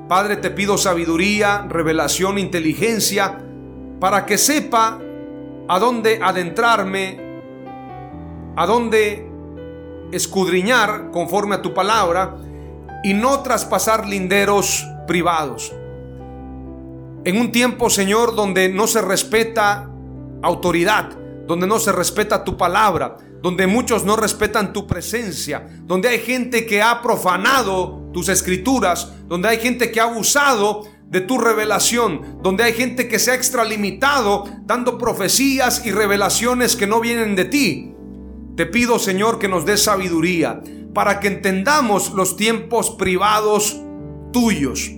Padre, 0.07 0.37
te 0.37 0.49
pido 0.49 0.77
sabiduría, 0.77 1.65
revelación, 1.69 2.37
inteligencia, 2.37 3.39
para 3.99 4.25
que 4.25 4.37
sepa 4.37 4.99
a 5.67 5.79
dónde 5.79 6.19
adentrarme, 6.21 7.19
a 8.55 8.65
dónde 8.65 9.29
escudriñar 10.11 11.11
conforme 11.11 11.55
a 11.55 11.61
tu 11.61 11.73
palabra 11.73 12.37
y 13.03 13.13
no 13.13 13.41
traspasar 13.41 14.07
linderos 14.07 14.85
privados. 15.07 15.73
En 17.25 17.39
un 17.39 17.51
tiempo, 17.51 17.89
Señor, 17.89 18.35
donde 18.35 18.69
no 18.69 18.87
se 18.87 19.01
respeta 19.01 19.89
autoridad, 20.41 21.11
donde 21.45 21.67
no 21.67 21.79
se 21.79 21.91
respeta 21.91 22.43
tu 22.43 22.57
palabra, 22.57 23.17
donde 23.41 23.67
muchos 23.67 24.05
no 24.05 24.15
respetan 24.15 24.73
tu 24.73 24.87
presencia, 24.87 25.67
donde 25.83 26.09
hay 26.09 26.19
gente 26.19 26.65
que 26.65 26.81
ha 26.81 27.01
profanado 27.01 28.09
tus 28.13 28.29
escrituras, 28.29 29.11
donde 29.27 29.49
hay 29.49 29.57
gente 29.57 29.91
que 29.91 29.99
ha 29.99 30.05
abusado 30.05 30.83
de 31.05 31.21
tu 31.21 31.37
revelación, 31.37 32.39
donde 32.41 32.63
hay 32.63 32.73
gente 32.73 33.07
que 33.07 33.19
se 33.19 33.31
ha 33.31 33.35
extralimitado 33.35 34.45
dando 34.63 34.97
profecías 34.97 35.85
y 35.85 35.91
revelaciones 35.91 36.75
que 36.75 36.87
no 36.87 37.01
vienen 37.01 37.35
de 37.35 37.45
ti. 37.45 37.93
Te 38.55 38.65
pido, 38.65 38.97
Señor, 38.97 39.39
que 39.39 39.47
nos 39.47 39.65
des 39.65 39.83
sabiduría 39.83 40.61
para 40.93 41.19
que 41.19 41.27
entendamos 41.27 42.13
los 42.13 42.37
tiempos 42.37 42.91
privados 42.91 43.79
tuyos. 44.31 44.89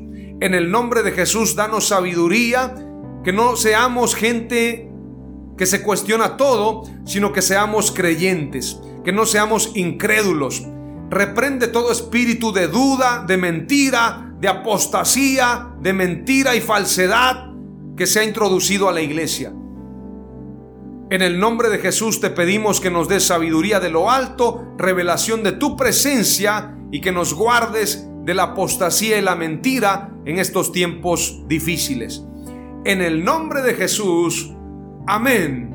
En 0.42 0.54
el 0.54 0.70
nombre 0.70 1.04
de 1.04 1.12
Jesús, 1.12 1.56
danos 1.56 1.88
sabiduría, 1.88 2.76
que 3.24 3.34
no 3.34 3.56
seamos 3.56 4.14
gente 4.14 4.92
que 5.58 5.65
se 5.65 5.82
cuestiona 5.82 6.38
todo, 6.38 6.84
sino 7.06 7.32
que 7.32 7.41
seamos 7.41 7.91
creyentes, 7.91 8.80
que 9.04 9.12
no 9.12 9.26
seamos 9.26 9.72
incrédulos. 9.76 10.63
Reprende 11.10 11.68
todo 11.68 11.91
espíritu 11.91 12.52
de 12.52 12.68
duda, 12.68 13.24
de 13.28 13.38
mentira, 13.38 14.34
de 14.39 14.48
apostasía, 14.48 15.74
de 15.80 15.94
mentira 15.94 16.56
y 16.56 16.62
falsedad 16.62 17.52
que 17.96 18.08
se 18.08 18.20
ha 18.20 18.24
introducido 18.24 18.89
a 18.89 18.91
la 18.91 19.02
iglesia. 19.02 19.54
En 21.12 21.22
el 21.22 21.39
nombre 21.39 21.70
de 21.70 21.78
Jesús 21.78 22.20
te 22.20 22.32
pedimos 22.32 22.82
que 22.82 22.89
nos 22.89 23.08
des 23.08 23.24
sabiduría 23.24 23.80
de 23.80 23.91
lo 23.91 24.10
alto, 24.10 24.74
revelación 24.78 25.44
de 25.44 25.52
tu 25.52 25.78
presencia 25.78 26.76
y 26.91 27.00
que 27.00 27.12
nos 27.12 27.36
guardes 27.36 28.08
de 28.24 28.34
la 28.34 28.44
apostasía 28.44 29.20
y 29.20 29.22
la 29.22 29.36
mentira 29.36 30.12
en 30.26 30.39
estos 30.39 30.72
tiempos 30.72 31.44
difíciles. 31.48 32.24
En 32.86 33.02
el 33.02 33.24
nombre 33.24 33.62
de 33.62 33.76
Jesús, 33.76 34.55
amén 35.08 35.75